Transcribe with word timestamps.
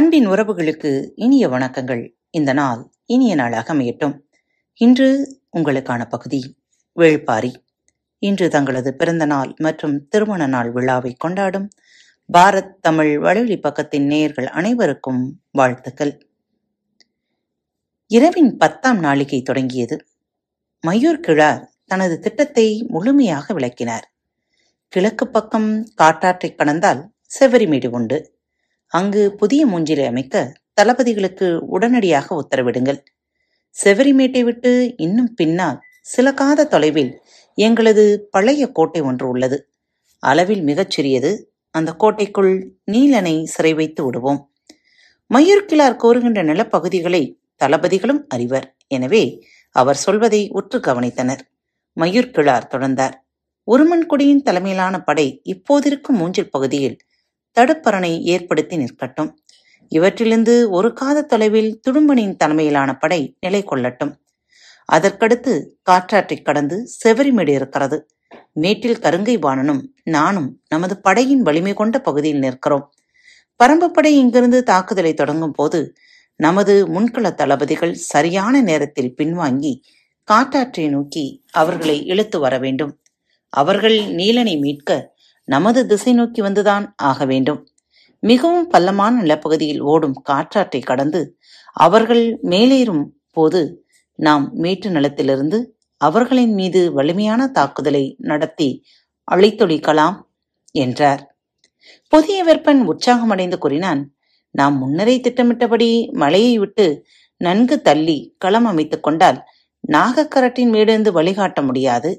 அன்பின் 0.00 0.28
உறவுகளுக்கு 0.28 1.10
இனிய 1.14 1.48
வணக்கங்கள். 1.48 2.12
இந்த 2.30 2.52
நாள் 2.52 2.90
இனிய 3.04 3.34
நாளாக 3.34 3.74
அமையட்டும். 3.74 4.20
இன்று 4.74 5.40
உங்களுக்கான 5.56 6.08
பகுதி 6.08 6.58
வேள்பாரி. 6.96 7.54
இன்று 8.18 8.48
தங்களது 8.48 8.96
பிறந்த 8.96 9.26
நாள் 9.26 9.54
மற்றும் 9.56 10.08
திருமண 10.08 10.46
நாள் 10.46 10.72
விழாவை 10.72 11.14
கொண்டாடும் 11.14 11.68
பாரத் 12.32 12.74
தமிழ் 12.80 13.24
வலைவழி 13.24 13.56
பக்கத்தின் 13.56 14.04
நேயர்கள் 14.04 14.46
அனைவருக்கும் 14.46 15.40
வாழ்த்துக்கள். 15.50 16.28
இரவின் 18.06 18.56
பத்தாம் 18.56 19.04
நாளிகை 19.04 19.42
தொடங்கியது. 19.42 20.06
மயூர் 20.86 21.20
கிழார் 21.20 21.72
தனது 21.84 22.18
திட்டத்தை 22.18 22.86
முழுமையாக 22.88 23.54
விளக்கினார். 23.54 24.12
கிழக்கு 24.88 25.28
பக்கம் 25.28 25.84
காட்டாற்றை 25.94 26.54
கடந்தால் 26.54 27.12
செவரிமேடு 27.40 27.88
உண்டு. 27.88 28.38
அங்கு 28.92 29.34
புதிய 29.34 29.66
மூஞ்சிலை 29.66 30.06
அமைக்க 30.06 30.34
தளபதிகளுக்கு 30.80 31.46
உடனடியாக 31.66 32.26
உத்தரவிடுங்கள். 32.34 32.98
செவரிமேட்டை 33.76 34.42
விட்டு 34.44 34.94
இன்னும் 34.96 35.34
பின்னால் 35.34 35.78
சில 36.00 36.34
காத 36.34 36.64
தொலைவில் 36.64 37.12
எங்களது 37.58 38.04
பழைய 38.30 38.72
கோட்டை 38.72 39.00
ஒன்று 39.00 39.28
உள்ளது. 39.28 39.58
அளவில் 40.22 40.62
மிகச் 40.62 40.90
சிறியது. 40.90 41.30
அந்த 41.74 41.90
கோட்டைக்குள் 41.92 42.52
நீலனை 42.92 43.44
சிறை 43.44 43.72
வைத்து 43.74 44.04
விடுவோம். 44.04 44.40
மயூர்கிழார் 45.30 46.00
கோருகின்ற 46.02 46.40
நிலப்பகுதிகளை 46.42 47.22
தளபதிகளும் 47.64 48.22
அறிவர். 48.28 48.76
எனவே 48.88 49.22
அவர் 49.76 49.96
சொல்வதை 49.96 50.48
உற்று 50.50 50.78
கவனித்தனர். 50.78 51.42
மயூர்கிழார் 51.96 52.70
தொடர்ந்தார். 52.70 53.14
உருமன்குடியின் 53.68 54.42
தலைமையிலான 54.42 54.94
படை 55.00 55.42
இப்போதிருக்கும் 55.44 56.18
மூஞ்சில் 56.20 56.50
பகுதியில் 56.50 56.96
தடுப்பரணை 57.58 58.20
ஏற்படுத்தி 58.20 58.76
நிற்கட்டும். 58.76 59.30
இவற்றிலிருந்து 59.92 60.68
ஒரு 60.68 60.92
காத 60.92 61.22
தொலைவில் 61.22 61.80
துடும்பனின் 61.88 62.36
தலைமையிலான 62.36 62.96
படை 62.96 63.36
நிலை 63.40 63.64
கொள்ளட்டும். 63.64 64.12
அதற்கடுத்து 64.92 65.52
காற்றாற்றை 65.82 66.42
கடந்து 66.42 66.88
செவரிமேடு 67.04 67.48
இருக்கிறது. 67.48 67.98
மேட்டில் 68.52 68.98
கருங்கை 68.98 69.36
வாணனும் 69.38 69.82
நானும் 70.04 70.60
நமது 70.68 71.00
படையின் 71.00 71.42
வலிமை 71.42 71.74
கொண்ட 71.74 72.00
பகுதியில் 72.00 72.38
நிற்கிறோம். 72.38 72.86
பரம்பு 73.60 73.88
படை 73.92 74.16
இங்கிருந்து 74.16 74.62
தாக்குதலை 74.62 75.14
தொடங்கும் 75.14 75.52
போது 75.52 75.92
நமது 76.36 76.74
முன்கள 76.86 77.34
தளபதிகள் 77.34 77.92
சரியான 77.92 78.60
நேரத்தில் 78.62 79.14
பின்வாங்கி 79.18 79.72
காட்டாற்றை 80.24 80.88
நோக்கி 80.88 81.44
அவர்களை 81.50 82.06
இழுத்து 82.06 82.38
வர 82.38 82.58
வேண்டும். 82.58 82.92
அவர்கள் 83.52 83.98
நீலனை 84.14 84.58
மீட்க 84.58 85.18
நமது 85.50 85.86
திசை 85.86 86.12
நோக்கி 86.12 86.40
வந்துதான் 86.42 86.84
ஆக 86.96 87.24
வேண்டும். 87.24 87.60
மிகவும் 88.22 88.66
பள்ளமான 88.66 89.22
நிலப்பகுதியில் 89.22 89.80
ஓடும் 89.80 90.16
காற்றாற்றை 90.22 90.80
கடந்து 90.80 91.20
அவர்கள் 91.72 92.22
மேலேறும் 92.42 93.04
போது 93.32 93.60
நாம் 94.14 94.50
மேட்டு 94.52 94.90
நிலத்திலிருந்து 94.90 95.58
அவர்களின் 95.96 96.54
மீது 96.54 96.92
வலிமையான 96.92 97.46
தாக்குதலை 97.46 98.04
நடத்தி 98.18 98.68
அழைத்தொழிக்கலாம் 99.32 100.16
என்றார். 100.72 101.22
புதிய 102.08 102.38
வெப்பன் 102.44 102.80
உற்சாகமடைந்து 102.84 103.58
கூறினான் 103.58 104.02
நாம் 104.50 104.78
முன்னரே 104.78 105.20
திட்டமிட்டபடி 105.20 105.90
மலையை 106.12 106.58
விட்டு 106.58 106.86
நன்கு 107.36 107.76
தள்ளி 107.80 108.18
களம் 108.38 108.64
அமைத்துக் 108.64 109.02
கொண்டால் 109.02 109.38
நாகக்கரட்டின் 109.92 110.72
மீடிருந்து 110.74 111.10
வழிகாட்ட 111.12 111.62
முடியாது. 111.62 112.10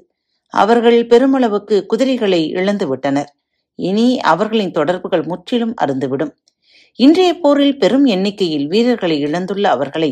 அவர்கள் 0.52 0.98
பெருமளவுக்கு 1.06 1.76
குதிரைகளை 1.86 2.52
இழந்துவிட்டனர் 2.52 3.30
இனி 3.78 4.20
அவர்களின் 4.20 4.70
தொடர்புகள் 4.70 5.22
முற்றிலும் 5.22 5.74
அருந்துவிடும் 5.80 6.32
இன்றைய 6.98 7.30
போரில் 7.34 7.78
பெரும் 7.78 8.04
எண்ணிக்கையில் 8.04 8.66
வீரர்களை 8.66 9.16
இழந்துள்ள 9.20 9.70
அவர்களை 9.70 10.10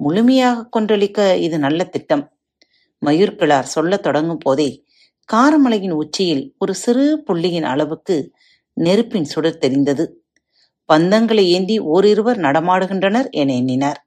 முழுமையாக 0.00 0.64
கொன்றளிக்க 0.74 1.36
இது 1.36 1.58
நல்ல 1.58 1.84
திட்டம். 1.84 2.24
மயூர்கிழார் 3.06 3.72
சொல்லத் 3.74 4.02
தொடங்கும் 4.02 4.38
போதே 4.38 4.68
காரமலையின் 5.28 5.90
உச்சியில் 5.90 6.54
ஒரு 6.58 6.74
சிறு 6.74 7.22
புள்ளியின் 7.26 7.62
அளவுக்கு 7.62 8.16
நெருப்பின் 8.72 9.24
சுடர் 9.24 9.58
தெரிந்தது. 9.58 10.04
பந்தங்களை 10.88 11.44
ஏந்தி 11.50 11.76
ஓரிருவர் 11.80 12.38
நடமாடுகின்றனர் 12.38 13.28
என 13.30 13.54
எண்ணினார். 13.54 14.00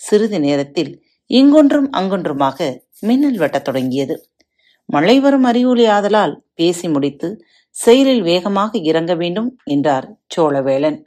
சிறிது 0.00 0.38
நேரத்தில் 0.40 0.92
இங்கொன்றும் 1.30 1.88
அங்கொன்றுமாக 1.92 2.58
மின்னல் 3.00 3.38
வெட்டத் 3.38 3.64
தொடங்கியது. 3.64 4.16
மழை 4.88 5.20
வரும் 5.20 5.42
அறிகுறி 5.42 5.84
ஆதலால் 5.86 6.34
பேசி 6.54 6.88
முடித்து 6.88 7.28
செயலில் 7.70 8.22
வேகமாக 8.22 8.78
இறங்க 8.78 9.14
வேண்டும் 9.14 9.48
என்றார் 9.64 10.06
சோழவேளன். 10.36 10.98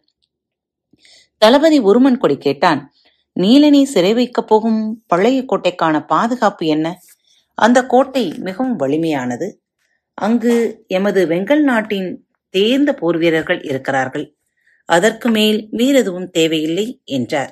தளபதி 1.38 1.80
உருமன் 1.80 2.18
கொடி 2.18 2.38
கேட்டான் 2.38 2.82
நீலனை 3.36 3.84
சிறை 3.84 4.14
வைக்கப் 4.14 4.48
போகும் 4.48 5.04
பழைய 5.08 5.46
கோட்டைக்கான 5.46 6.06
பாதுகாப்பு 6.06 6.66
என்ன? 6.66 6.88
அந்த 7.58 7.80
கோட்டை 7.86 8.34
மிகவும் 8.38 8.80
வலிமையானது. 8.80 9.48
அங்கு 10.18 10.56
எமது 10.88 11.22
வெங்கல் 11.28 11.64
நாட்டின் 11.64 12.10
தேர்ந்த 12.54 12.94
போர் 12.94 13.18
வீரர்கள் 13.18 13.62
இருக்கிறார்கள். 13.62 14.26
அதற்கு 14.90 15.30
மேல் 15.30 15.68
வேறெதுவும் 15.72 16.30
தேவையில்லை 16.30 17.02
என்றார். 17.06 17.52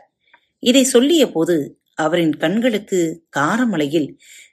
இதை 0.64 0.84
சொல்லிய 0.84 1.32
போது 1.32 1.56
அவரின் 1.96 2.34
கண்களுக்கு 2.36 3.00
காரமலையில் 3.38 4.10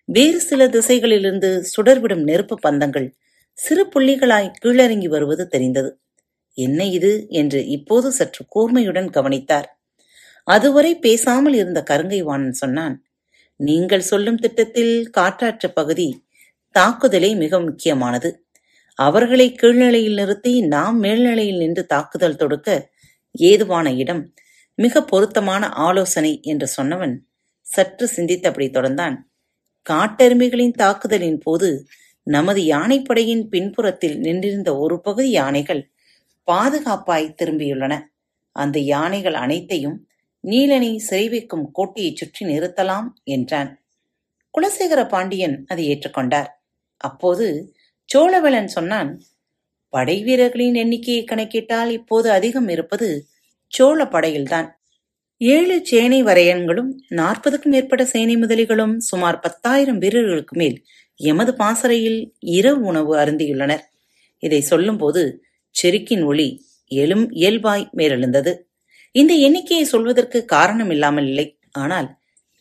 வேறு 0.09 0.41
சில 0.41 0.69
திசைகளிலிருந்து 0.69 1.65
சுடர்விடும் 1.77 2.23
நெருப்பு 2.23 2.59
பந்தங்கள் 2.69 3.09
சிறு 3.59 3.87
புள்ளிகளாய் 3.87 4.53
கீழறங்கி 4.65 5.09
வருவது 5.09 5.49
தெரிந்தது. 5.49 6.01
என்ன 6.59 6.85
இது? 6.85 7.27
என்று 7.29 7.67
இப்போது 7.67 8.13
சற்று 8.13 8.45
கூர்மையுடன் 8.55 9.11
கவனித்தார். 9.11 9.69
அதுவரை 10.45 10.99
பேசாமல் 10.99 11.55
இருந்த 11.55 11.85
கருங்கை 11.91 12.23
வாணன் 12.23 12.53
சொன்னான் 12.53 13.05
நீங்கள் 13.57 14.01
சொல்லும் 14.01 14.37
திட்டத்தில் 14.37 15.11
காற்றாற்று 15.19 15.69
பகுதி 15.75 16.25
தாக்குதலே 16.75 17.37
மிக 17.37 17.61
முக்கியமானது. 17.61 18.31
அவர்களை 18.99 19.57
கீழ்நிலையில் 19.63 20.15
நிறுத்தி 20.15 20.61
நாம் 20.67 20.99
மேல்நிலையில் 20.99 21.57
நின்று 21.57 21.87
தாக்குதல் 21.87 22.37
தொடுக்க 22.37 22.91
ஏதுவான 23.31 23.93
இடம் 23.93 24.35
மிக 24.75 25.03
பொருத்தமான 25.03 25.69
ஆலோசனை 25.69 26.41
என்று 26.43 26.69
சொன்னவன் 26.77 27.15
சற்று 27.67 28.11
சிந்தித்தபடி 28.17 28.67
தொடர்ந்தான். 28.71 29.17
காட்டெருமைகளின் 29.91 30.73
தாக்குதலின் 30.73 31.39
போது 31.39 31.87
நமது 32.27 32.61
யானைப்படையின் 32.63 33.45
பின்புறத்தில் 33.45 34.19
நின்றிருந்த 34.19 34.79
ஒரு 34.79 35.01
பகுதி 35.01 35.31
யானைகள் 35.31 35.83
பாதுகாப்பாய் 36.49 37.35
திரும்பியுள்ளன. 37.43 37.95
அந்த 38.57 38.79
யானைகள் 38.79 39.35
அனைத்தையும் 39.35 39.97
நீலனை 40.45 40.97
சிறை 40.99 41.29
வைக்கும் 41.29 41.67
கோட்டையைச் 41.73 42.17
சுற்றி 42.17 42.47
நிறுத்தலாம் 42.47 43.09
என்றான். 43.25 43.71
குலசேகர 44.55 45.09
பாண்டியன் 45.09 45.65
அதை 45.69 45.85
ஏற்றுக்கொண்டார். 45.91 46.51
அப்போது 46.97 47.75
சோழவேளன் 48.09 48.71
சொன்னான் 48.77 49.11
படை 49.89 50.23
வீரர்களின் 50.23 50.75
எண்ணிக்கையை 50.75 51.25
கணக்கிட்டால் 51.25 51.91
இப்போது 51.91 52.31
அதிகம் 52.31 52.69
இருப்பது 52.69 53.09
சோழ 53.67 54.09
படையில்தான். 54.09 54.69
ஏழு 55.41 55.77
சேனை 55.83 56.23
வரையன்களும் 56.23 56.91
நாற்பதுக்கும் 57.09 57.73
மேற்பட்ட 57.73 58.05
சேனை 58.05 58.37
முதலிகளும் 58.37 58.93
சுமார் 58.99 59.41
பத்தாயிரம் 59.41 59.99
வீரர்களுக்கு 59.99 60.57
மேல் 60.57 60.77
எமது 61.21 61.53
பாசறையில் 61.55 62.21
இரவு 62.41 62.81
உணவு 62.81 63.13
அருந்தியுள்ளனர். 63.17 63.83
இதை 64.39 64.61
சொல்லும்போது 64.61 65.23
செருக்கின் 65.75 66.25
ஒளி 66.25 66.49
எழும் 66.89 67.31
இயல்பாய் 67.31 67.91
மேலெழுந்தது. 67.97 68.53
இந்த 69.13 69.35
எண்ணிக்கையை 69.35 69.85
சொல்வதற்கு 69.85 70.45
காரணம் 70.45 70.91
இல்லாமல் 70.91 71.27
இல்லை. 71.27 71.47
ஆனால் 71.73 72.09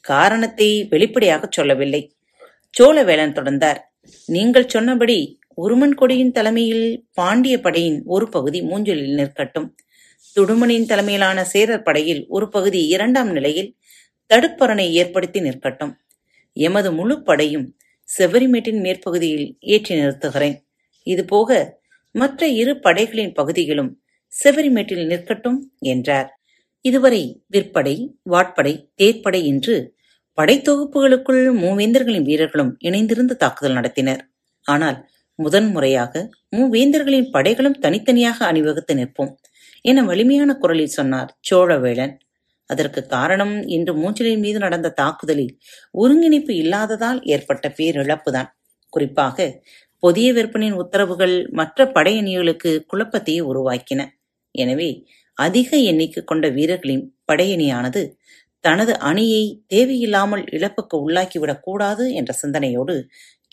காரணத்தை 0.01 0.69
வெளிப்படையாகச் 0.89 1.51
சொல்லவில்லை. 1.51 2.01
சோழவேளன் 2.79 3.37
தொடர்ந்தார். 3.37 3.79
நீங்கள் 4.29 4.71
சொன்னபடி 4.75 5.19
உருமன் 5.57 5.95
கொடியின் 5.95 6.31
தலைமையில் 6.31 6.87
பாண்டிய 7.13 7.55
படையின் 7.59 8.03
ஒரு 8.05 8.29
பகுதி 8.29 8.61
மூஞ்சலில் 8.61 9.17
நிற்கட்டும். 9.19 9.67
துடுமனின் 10.35 10.87
தலைமையிலான 10.89 11.39
சேரர் 11.43 11.83
படையில் 11.83 12.21
ஒரு 12.27 12.45
பகுதி 12.49 12.79
இரண்டாம் 12.87 13.31
நிலையில் 13.31 13.71
தடுப்பரணை 14.29 14.85
ஏற்படுத்தி 14.91 15.39
நிற்கட்டும். 15.39 15.93
எமது 16.57 16.89
முழு 16.91 17.15
படையும் 17.21 17.67
செவரிமேட்டின் 18.09 18.79
மேற்பகுதியில் 18.85 19.47
ஏற்றி 19.73 19.93
நிறுத்துகிறேன். 19.99 20.55
இதுபோக 21.07 21.51
மற்ற 22.15 22.47
இரு 22.61 22.73
படைகளின் 22.79 23.33
பகுதிகளும் 23.33 23.91
செவரிமேட்டில் 24.33 25.05
நிற்கட்டும் 25.11 25.59
என்றார். 25.93 26.29
இதுவரை 26.85 27.21
விற்படை 27.53 27.95
வாட்படை 28.33 28.73
தேர்ப்படை 29.01 29.41
என்று 29.43 29.75
படைத்தொகுப்புகளுக்குள் 30.37 31.43
மூவேந்தர்களின் 31.61 32.27
வீரர்களும் 32.29 32.71
இணைந்திருந்து 32.79 33.35
தாக்குதல் 33.35 33.77
நடத்தினர். 33.79 34.21
ஆனால் 34.67 34.97
முதன் 35.39 35.69
முறையாக 35.71 36.13
மூவேந்தர்களின் 36.57 37.29
படைகளும் 37.35 37.79
தனித்தனியாக 37.83 38.37
அணிவகுத்து 38.45 38.93
நிற்போம். 38.95 39.31
என 39.85 40.03
வலிமையான 40.03 40.55
குரலில் 40.55 40.87
சொன்னார். 40.87 41.37
சோழவேளன் 41.51 42.13
அதற்கு 42.65 43.05
காரணம் 43.05 43.67
இன்று 43.67 43.93
மூஞ்சலின் 43.93 44.39
மீது 44.39 44.59
நடந்த 44.59 44.89
தாக்குதலில் 44.89 45.59
ஒருங்கிணைப்பு 45.91 46.55
இல்லாததால் 46.55 47.23
ஏற்பட்ட 47.23 47.73
பேரிழப்புதான். 47.77 48.49
குறிப்பாக 48.89 49.37
புதிய 49.99 50.33
விற்பனின் 50.33 50.73
உத்தரவுகள் 50.73 51.47
மற்ற 51.51 51.85
படையணிகளுக்கு 51.85 52.71
குழப்பத்தையே 52.93 53.41
உருவாக்கின. 53.41 54.01
எனவே 54.51 55.05
அதிக 55.33 55.77
எண்ணிக்கை 55.77 56.23
கொண்ட 56.23 56.49
வீரர்களின் 56.49 57.17
படையணியானது 57.31 58.01
தனது 58.59 58.99
அணியை 58.99 59.63
தேவையில்லாமல் 59.67 60.43
இழப்புக்கு 60.43 60.95
உள்ளாக்கிவிடக் 60.97 61.59
கூடாது 61.59 62.13
என்ற 62.13 62.33
சிந்தனையோடு 62.33 62.95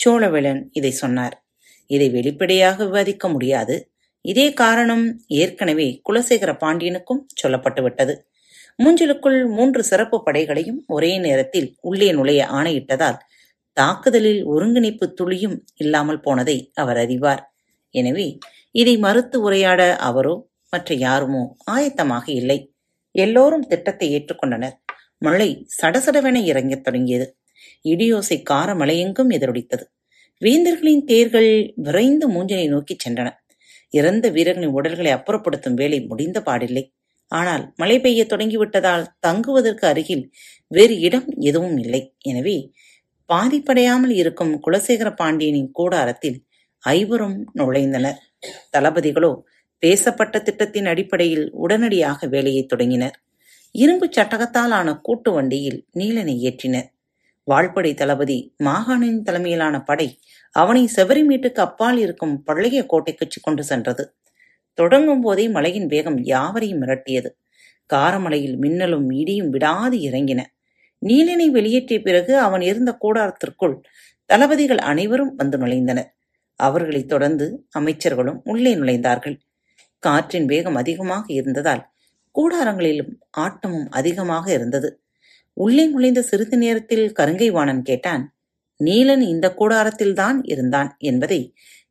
சோழவேளன் 0.05 0.63
இதை 0.73 0.91
சொன்னார். 0.91 1.37
இதை 1.87 2.11
வெளிப்படையாக 2.11 2.85
விவாதிக்க 2.85 3.29
முடியாது. 3.29 3.77
இதே 4.21 4.53
காரணம் 4.53 5.05
ஏற்கனவே 5.27 6.01
குலசேகர 6.09 6.53
பாண்டியனுக்கும் 6.61 7.23
சொல்லப்பட்டுவிட்டது. 7.43 8.15
மூஞ்சலுக்குள் 8.79 9.47
மூன்று 9.49 9.85
சிறப்பு 9.85 10.23
படைகளையும் 10.23 10.85
ஒரே 10.87 11.19
நேரத்தில் 11.19 11.77
உள்ளே 11.81 12.13
நுழைய 12.13 12.47
ஆணையிட்டதால் 12.53 13.19
தாக்குதலில் 13.73 14.45
ஒருங்கிணைப்பு 14.45 15.15
துளியும் 15.15 15.65
இல்லாமல் 15.77 16.21
போனதை 16.21 16.71
அவர் 16.75 16.97
அறிவார். 16.97 17.43
எனவே 17.91 18.39
இதை 18.71 18.99
மறுத்து 18.99 19.41
உரையாட 19.41 19.97
அவரோ 19.97 20.49
மற்ற 20.69 20.95
யாருமோ 20.95 21.57
ஆயத்தமாக 21.71 22.31
இல்லை. 22.31 22.73
எல்லோரும் 23.13 23.67
திட்டத்தை 23.67 24.07
ஏற்றுக்கொண்டனர். 24.15 24.77
மழை 25.19 25.67
சடசடவென 25.83 26.37
இறங்கத் 26.45 26.85
தொடங்கியது. 26.85 27.27
இடியோசை 27.85 28.43
கார 28.43 28.75
மலையெங்கும் 28.75 29.31
எதிரொலித்தது. 29.31 29.85
வேந்தர்களின் 30.43 31.05
தேர்கள் 31.05 31.73
விரைந்து 31.77 32.27
மூஞ்சனை 32.31 32.69
நோக்கிச் 32.69 33.09
சென்றன. 33.09 33.29
இறந்த 33.91 34.27
வீரர்களின் 34.29 34.77
உடல்களை 34.79 35.13
அப்புறப்படுத்தும் 35.13 35.79
வேலை 35.81 35.99
முடிந்த 36.07 36.39
பாடில்லை. 36.49 36.85
ஆனால் 37.33 37.65
மழை 37.77 37.97
பெய்ய 38.01 38.23
தொடங்கிவிட்டதால் 38.25 39.05
தங்குவதற்கு 39.21 39.85
அருகில் 39.87 40.25
வேறு 40.67 40.95
இடம் 41.01 41.29
எதுவும் 41.41 41.77
இல்லை. 41.77 42.03
எனவே 42.23 42.57
பாதிப்படையாமல் 43.31 44.15
இருக்கும் 44.23 44.53
குலசேகர 44.67 45.09
பாண்டியனின் 45.15 45.71
கூடாரத்தில் 45.73 46.39
ஐவரும் 46.85 47.39
நுழைந்தனர். 47.59 48.21
தளபதிகளோ 48.75 49.33
பேசப்பட்ட 49.83 50.37
திட்டத்தின் 50.39 50.87
அடிப்படையில் 50.87 51.47
உடனடியாக 51.65 52.27
வேலையை 52.27 52.63
தொடங்கினர். 52.67 53.17
இரும்பு 53.75 54.07
சட்டகத்தால் 54.17 54.75
ஆன 54.79 54.89
கூட்டு 55.07 55.31
வண்டியில் 55.33 55.79
நீலனை 55.99 56.35
ஏற்றினர். 56.49 56.89
வாழ்படை 57.49 57.93
தளபதி 57.95 58.37
மாகாணின் 58.65 59.21
தலைமையிலான 59.23 59.77
படை 59.81 60.09
அவனை 60.51 60.89
செவரிமேட்டுக்கு 60.97 61.61
அப்பால் 61.67 61.99
இருக்கும் 61.99 62.43
பழைய 62.43 62.87
கோட்டைக்கு 62.87 63.27
கொண்டு 63.43 63.65
சென்றது. 63.65 64.17
தொடங்கும் 64.75 65.21
போதே 65.21 65.49
மலையின் 65.49 65.87
வேகம் 65.87 66.19
யாவரையும் 66.23 66.83
மிரட்டியது. 66.83 67.27
காரமலையில் 67.95 68.57
மின்னலும் 68.57 69.11
இடியும் 69.11 69.51
விடாது 69.51 69.99
இறங்கின. 69.99 70.45
நீலினை 71.07 71.47
வெளியேற்றிய 71.51 72.03
பிறகு 72.03 72.39
அவன் 72.39 72.61
இருந்த 72.61 72.99
கூடாரத்திற்குள் 73.03 73.81
தளபதிகள் 74.27 74.79
அனைவரும் 74.79 75.35
வந்து 75.37 75.59
நுழைந்தனர். 75.59 76.11
அவர்களைத் 76.57 77.09
தொடர்ந்து 77.09 77.67
அமைச்சர்களும் 77.79 78.41
உள்ளே 78.45 78.75
நுழைந்தார்கள். 78.75 79.41
காற்றின் 79.99 80.47
வேகம் 80.47 80.75
அதிகமாக 80.75 81.33
இருந்ததால் 81.33 81.91
கூடாரங்களிலும் 82.35 83.13
ஆட்டமும் 83.39 83.89
அதிகமாக 83.91 84.53
இருந்தது. 84.53 85.03
உள்ளே 85.53 85.87
நுழைந்த 85.87 86.23
சிறிது 86.23 86.57
நேரத்தில் 86.57 87.13
கருங்கை 87.13 87.51
வாணன் 87.51 87.83
கேட்டான் 87.83 88.35
நீலன் 88.81 89.23
இந்த 89.33 89.47
கூடாரத்தில்தான் 89.59 90.39
இருந்தான் 90.45 90.91
என்பதை 91.01 91.41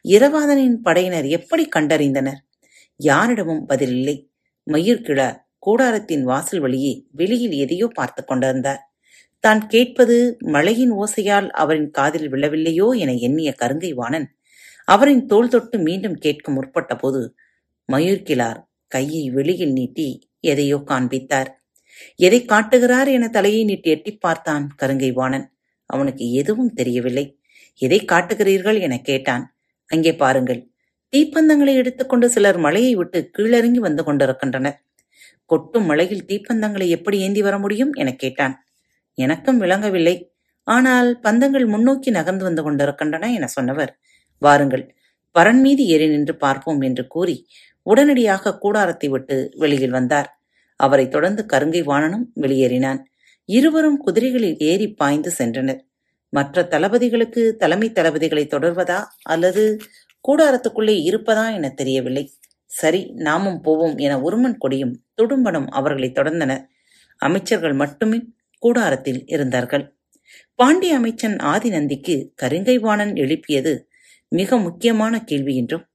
இரவாதனின் 0.06 0.77
படையினர் 0.81 1.27
எப்படி 1.30 1.63
கண்டறிந்தனர்? 1.75 2.39
யாரிடமும் 3.00 3.63
பதிலில்லை. 3.69 4.15
மயிர்கிழார் 4.68 5.38
கூடாரத்தின் 5.59 6.24
வாசல் 6.24 6.59
வழியே 6.59 6.94
வெளியில் 7.12 7.56
எதையோ 7.57 7.88
பார்த்து 7.94 8.21
கொண்டிருந்தார். 8.24 8.81
தான் 9.44 9.62
கேட்பது 9.68 10.15
மழையின் 10.56 10.94
ஓசையால் 10.94 11.50
அவரின் 11.62 11.89
காதில் 11.91 12.27
விழவில்லையோ 12.30 12.88
என 13.03 13.12
எண்ணிய 13.27 13.50
கருங்கை 13.62 13.92
வாணன் 13.94 14.27
அவரின் 14.88 15.24
தோள் 15.25 15.51
தொட்டு 15.53 15.77
மீண்டும் 15.80 16.18
கேட்க 16.18 16.51
முற்பட்ட 16.51 16.94
போது 16.95 17.21
மயூர்கிழார் 17.89 18.59
கையை 18.92 19.24
வெளியில் 19.30 19.74
நீட்டி 19.74 20.07
எதையோ 20.51 20.77
காண்பித்தார். 20.92 21.50
எதை 22.19 22.39
காட்டுகிறார் 22.45 23.09
என 23.09 23.30
தலையை 23.30 23.62
நீட்டி 23.63 23.89
எட்டி 23.89 24.12
பார்த்தான் 24.18 24.65
கருங்கை 24.81 25.12
வாணன் 25.13 25.45
அவனுக்கு 25.89 26.25
எதுவும் 26.31 26.74
தெரியவில்லை. 26.74 27.25
எதை 27.81 28.00
காட்டுகிறீர்கள்? 28.06 28.80
என 28.80 28.97
கேட்டான். 29.01 29.44
அங்கே 29.89 30.13
பாருங்கள். 30.15 30.62
தீப்பந்தங்களை 31.13 31.74
எடுத்துக்கொண்டு 31.75 32.27
சிலர் 32.30 32.57
மலையை 32.57 32.95
விட்டு 32.95 33.19
கீழறங்கி 33.38 33.80
வந்து 33.88 34.03
கொண்டிருக்கின்றனர். 34.03 34.77
கொட்டும் 35.45 35.86
மலையில் 35.86 36.25
தீப்பந்தங்களை 36.25 36.88
எப்படி 36.88 37.18
ஏந்தி 37.19 37.41
வர 37.41 37.56
முடியும்? 37.59 37.94
என 37.94 38.09
கேட்டான். 38.15 38.56
எனக்கும் 39.18 39.57
விளங்கவில்லை. 39.57 40.15
ஆனால் 40.68 41.09
பந்தங்கள் 41.24 41.65
முன்னோக்கி 41.65 42.09
நகர்ந்து 42.09 42.44
வந்து 42.44 42.63
கொண்டிருக்கின்றன 42.63 43.30
என 43.33 43.47
சொன்னவர். 43.47 43.92
வாருங்கள். 44.42 44.83
பரன் 45.35 45.62
மீது 45.62 45.83
ஏறி 45.85 46.07
நின்று 46.07 46.33
பார்ப்போம் 46.35 46.81
என்று 46.81 47.03
கூறி 47.07 47.35
உடனடியாக 47.83 48.57
கூடாரத்தை 48.57 49.07
விட்டு 49.09 49.35
வெளியில் 49.57 49.89
வந்தார். 49.89 50.30
அவரை 50.80 51.06
தொடர்ந்து 51.07 51.42
கருங்கை 51.53 51.81
வாணனும் 51.83 52.25
வெளியேறினான். 52.42 53.00
இருவரும் 53.49 53.99
குதிரைகளில் 54.05 54.57
ஏறி 54.63 54.87
பாய்ந்து 54.93 55.31
சென்றனர். 55.37 55.81
மற்ற 56.33 56.63
தளபதிகளுக்கு 56.71 57.43
தலைமை 57.55 57.87
தளபதிகளை 57.91 58.43
தொடர்வதா 58.45 58.99
அல்லது 59.23 59.63
கூடாரத்துக்குள்ளே 60.25 60.95
இருப்பதா 61.09 61.45
என 61.53 61.69
தெரியவில்லை. 61.71 62.23
சரி 62.71 63.01
நாமும் 63.27 63.61
போவோம் 63.61 63.95
என 63.97 64.13
உருமன் 64.19 64.57
கொடியும் 64.57 64.95
துடும்பனும் 65.17 65.69
அவர்களை 65.69 66.09
தொடர்ந்தனர். 66.09 66.63
அமைச்சர்கள் 67.21 67.73
மட்டுமே 67.73 68.19
கூடாரத்தில் 68.63 69.21
இருந்தார்கள். 69.25 69.85
பாண்டிய 70.59 70.95
அமைச்சன் 70.95 71.37
ஆதிநந்திக்கு 71.53 72.15
கருங்கைவாணன் 72.41 73.13
எழுப்பியது 73.15 73.73
மிக 74.31 74.57
முக்கியமான 74.57 75.13
கேள்வி 75.23 75.53
என்றும் 75.55 75.85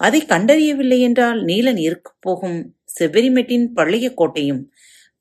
அதை 0.00 0.20
கண்டறியவில்லை 0.26 0.98
என்றால் 1.00 1.40
நீலன் 1.44 1.80
இருக்கப் 1.80 2.20
போகும் 2.20 2.58
செவ்வரிமெட்டின் 2.98 3.66
பழைய 3.74 4.06
கோட்டையும் 4.14 4.62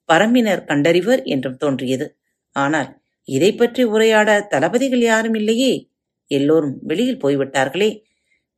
பரம்பினர் 0.10 0.66
கண்டறிவர் 0.66 1.24
என்றும் 1.24 1.58
தோன்றியது. 1.58 2.08
ஆனால் 2.52 3.02
இதை 3.24 3.54
பற்றி 3.54 3.84
உரையாட 3.84 4.42
தளபதிகள் 4.42 5.00
யாரும் 5.00 5.34
இல்லையே? 5.34 5.92
எல்லோரும் 6.28 6.80
வெளியில் 6.82 7.22
போய்விட்டார்களே. 7.24 8.02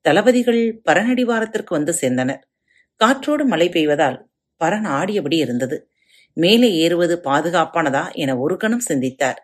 தளபதிகள் 0.02 0.82
பரனடிவாரத்திற்கு 0.86 1.70
வந்து 1.70 1.94
சேர்ந்தனர். 2.02 2.42
காற்றோடு 2.96 3.46
மழை 3.46 3.70
பெய்வதால் 3.70 4.18
பரன் 4.62 4.88
ஆடியபடி 4.90 5.38
இருந்தது. 5.38 5.78
மேலே 6.34 6.74
ஏறுவது 6.76 7.22
பாதுகாப்பானதா 7.24 8.12
என 8.14 8.38
ஒரு 8.38 8.58
கணம் 8.58 8.86
சிந்தித்தார். 8.90 9.40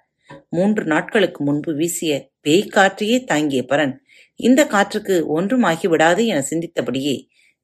மூன்று 0.50 0.86
நாட்களுக்கு 0.86 1.44
முன்பு 1.44 1.74
வீசிய 1.74 2.30
பேய் 2.42 2.72
காற்றையே 2.76 3.24
தாங்கிய 3.24 3.64
பரன் 3.70 3.94
இந்த 4.36 4.68
காற்றுக்கு 4.68 5.28
ஒன்றும் 5.28 5.64
ஆகிவிடாது 5.64 6.26
என 6.26 6.44
சிந்தித்தபடியே 6.52 7.16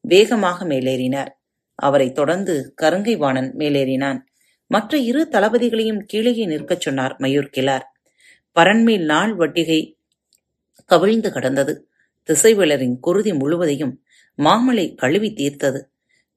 வேகமாக 0.01 0.65
மேலேறினார். 0.65 1.32
அவரைத் 1.77 2.15
தொடர்ந்து 2.15 2.74
கருங்கைவாணன் 2.81 3.51
மேலேறினான். 3.57 4.19
மற்ற 4.67 4.98
இரு 4.98 5.27
தளபதிகளையும் 5.31 6.00
கீழே 6.00 6.46
நிற்கச் 6.46 6.81
சொன்னார் 6.81 7.15
மயூர் 7.19 7.51
கிளார் 7.57 7.86
பரன்மேல் 8.60 9.05
நாள் 9.05 9.36
வட்டிகை 9.36 9.96
கவிழ்ந்து 10.86 11.31
கடந்தது. 11.31 11.89
திசைவேளரின் 12.29 13.00
குருதி 13.00 13.34
முழுவதையும் 13.34 14.03
மாமலை 14.38 14.96
கழுவி 14.96 15.34
தீர்த்தது. 15.34 15.79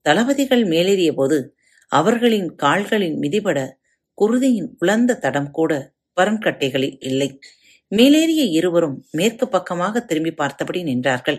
தளபதிகள் 0.01 0.65
மேலேறிய 0.65 1.13
போது 1.13 1.57
அவர்களின் 1.87 2.55
கால்களின் 2.55 3.19
மிதிபட 3.19 3.69
குருதியின் 4.19 4.69
உலர்ந்த 4.79 5.19
தடம் 5.19 5.51
கூட 5.51 5.93
பரன்கட்டைகளில் 6.21 6.97
இல்லை. 7.01 7.39
மேலேறிய 7.91 8.43
இருவரும் 8.51 9.05
மேற்கு 9.11 9.49
பக்கமாக 9.49 10.01
திரும்பி 10.01 10.31
பார்த்தபடி 10.31 10.83
நின்றார்கள். 10.83 11.39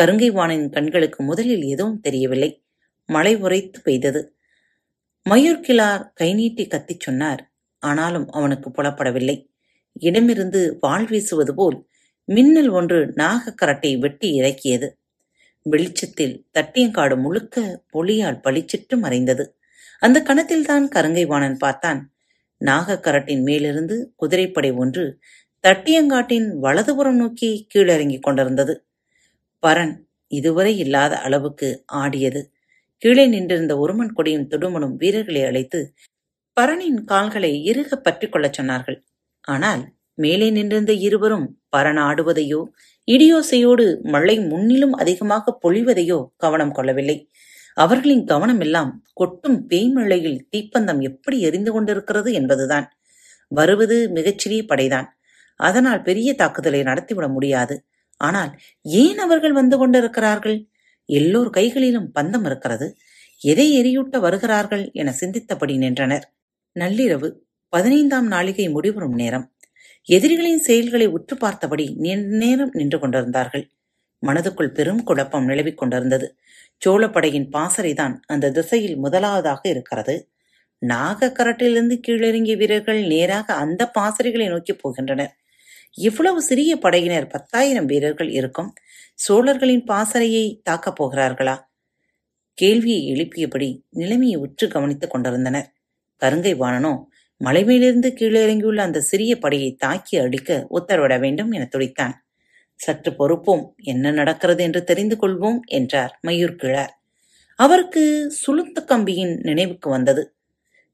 கருங்கைவானின் 0.00 0.68
கண்களுக்கு 0.70 1.24
முதலில் 1.24 1.62
எதுவும் 1.62 2.00
தெரியவில்லை. 2.00 2.50
மழை 3.06 3.36
உரைத்து 3.36 3.80
பெய்தது. 3.80 4.36
மயூர்கிழார் 5.30 6.12
கை 6.14 6.34
நீட்டி 6.34 6.66
கத்திச் 6.66 7.00
சொன்னார். 7.00 7.52
ஆனாலும் 7.78 8.30
அவனுக்கு 8.30 8.70
புலப்படவில்லை. 8.70 9.48
இடமிருந்து 9.92 10.76
வாழ் 10.80 11.06
வீசுவது 11.06 11.54
போல் 11.54 11.86
மின்னல் 12.24 12.68
ஒன்று 12.68 13.06
நாகக்கரட்டை 13.06 13.98
வெட்டி 13.98 14.34
இறக்கியது. 14.34 14.98
வெளிச்சத்தில் 15.62 16.46
தட்டியங்காடு 16.58 17.20
முழுக்க 17.20 17.84
பொலியால் 17.92 18.40
பளிச்சிட்டு 18.40 18.98
மறைந்தது. 18.98 19.58
அந்த 19.98 20.22
கணத்தில்தான் 20.22 20.88
கருங்கைவாணன் 20.94 21.54
பார்த்தான். 21.54 22.14
நாகக்கரட்டின் 22.64 23.42
மேலிருந்து 23.42 24.12
குதிரைப்படை 24.16 24.70
ஒன்று 24.70 25.18
தட்டியங்காட்டின் 25.68 26.58
வலதுபுறம் 26.58 27.16
நோக்கி 27.16 27.66
கீழிறங்கிக் 27.74 28.22
கொண்டிருந்தது. 28.22 28.86
பரன் 29.66 29.96
இதுவரை 30.28 30.78
இல்லாத 30.78 31.18
அளவுக்கு 31.18 31.82
ஆடியது. 31.86 32.50
கீழே 33.02 33.24
நின்றிருந்த 33.26 33.72
ஒருமன் 33.78 34.12
கொடியும் 34.12 34.46
துடுமனும் 34.52 34.94
வீரர்களை 34.96 35.42
அழைத்து 35.44 35.80
பரனின் 36.56 37.00
கால்களை 37.04 37.50
இறுக 37.70 37.96
பற்றிக் 37.96 38.32
கொள்ளச் 38.32 38.56
சொன்னார்கள். 38.58 38.98
ஆனால் 39.44 39.82
மேலே 40.18 40.46
நின்றிருந்த 40.50 40.92
இருவரும் 41.06 41.46
பரன் 41.76 42.00
ஆடுவதையோ 42.00 42.60
இடியோசையோடு 43.08 43.84
மழை 44.14 44.36
முன்னிலும் 44.52 44.94
அதிகமாக 44.94 45.54
பொழிவதையோ 45.64 46.18
கவனம் 46.36 46.72
கொள்ளவில்லை. 46.72 47.16
அவர்களின் 47.76 48.24
கவனம் 48.24 48.60
எல்லாம் 48.60 48.92
கொட்டும் 49.12 49.58
பேய்மழையில் 49.70 50.40
தீப்பந்தம் 50.52 51.00
எப்படி 51.00 51.38
எரிந்து 51.40 51.72
கொண்டிருக்கிறது 51.72 52.30
என்பதுதான். 52.32 52.86
வருவது 53.52 53.96
மிகச்சிறிய 54.10 54.62
படைதான். 54.66 55.08
அதனால் 55.60 56.02
பெரிய 56.02 56.30
தாக்குதலை 56.34 56.80
நடத்திவிட 56.82 57.26
முடியாது. 57.28 57.76
ஆனால் 58.20 58.50
ஏன் 58.84 59.18
அவர்கள் 59.18 59.54
வந்து 59.60 59.76
கொண்டிருக்கிறார்கள்? 59.78 60.58
எல்லோர் 61.06 61.50
கைகளிலும் 61.50 62.12
பந்தம் 62.14 62.46
இருக்கிறது. 62.46 62.96
எதை 63.40 63.66
எரியூட்ட 63.80 64.18
வருகிறார்கள் 64.20 64.90
என 64.92 65.14
சிந்தித்தபடி 65.20 65.76
நின்றனர். 65.76 66.32
நள்ளிரவு 66.74 67.32
பதினைந்தாம் 67.68 68.30
நாளிகை 68.30 68.70
முடிவரும் 68.70 69.14
நேரம். 69.14 69.54
எதிரிகளின் 70.02 70.58
செயல்களை 70.58 71.06
உற்று 71.06 71.36
பார்த்தபடி 71.36 71.94
நேரம் 71.96 72.70
நின்று 72.72 72.98
கொண்டிருந்தார்கள். 72.98 73.70
மனதுக்குள் 74.26 74.68
பெரும் 74.68 75.02
குழப்பம் 75.02 75.44
நிலவிக் 75.44 75.78
கொண்டிருந்தது. 75.78 76.36
சோழப்படையின் 76.86 77.48
பாசறைதான் 77.50 78.14
அந்த 78.26 78.50
திசையில் 78.50 78.96
முதலாவதாக 78.96 79.68
இருக்கிறது. 79.68 80.30
நாகக்கரட்டிலிருந்து 80.86 82.00
கீழிறங்கிய 82.08 82.56
வீரர்கள் 82.56 83.06
நேராக 83.06 83.54
அந்த 83.54 83.90
பாசறைகளை 83.98 84.48
நோக்கி 84.48 84.76
போகின்றனர். 84.76 85.30
இவ்வளவு 85.96 86.42
சிறிய 86.42 86.76
படையினர் 86.76 87.26
பத்தாயிரம் 87.26 87.84
வீரர்கள் 87.84 88.30
இருக்கும். 88.30 88.74
சோழர்களின் 89.18 89.84
பாசறையை 89.84 90.60
தாக்கப் 90.62 90.98
போகிறார்களா? 90.98 91.56
கேள்வியை 92.58 93.02
எழுப்பியபடி 93.12 93.68
நிலைமையை 93.90 94.36
உற்று 94.36 94.68
கவனித்துக் 94.68 95.10
கொண்டிருந்தனர். 95.10 95.68
கருங்கை 96.22 96.52
வாணனோ 96.54 96.92
மலை 97.40 97.64
மேலிருந்து 97.64 98.12
கீழே 98.12 98.40
இறங்கியுள்ள 98.44 98.82
அந்த 98.82 99.00
சிறிய 99.00 99.38
படையை 99.38 99.74
தாக்கி 99.74 100.18
அடிக்க 100.18 100.66
உத்தரவிட 100.70 101.18
வேண்டும் 101.20 101.50
என 101.50 101.68
துடித்தான். 101.76 102.14
சற்று 102.80 103.14
பொறுப்போம் 103.14 103.74
என்ன 103.82 104.10
நடக்கிறது 104.10 104.62
என்று 104.62 104.84
தெரிந்து 104.84 105.16
கொள்வோம் 105.16 105.60
என்றார் 105.68 106.18
மயூர் 106.26 106.56
கிழார். 106.56 106.94
அவருக்கு 107.58 108.02
சுளுத்து 108.38 108.84
கம்பியின் 108.84 109.34
நினைவுக்கு 109.42 109.90
வந்தது. 109.90 110.22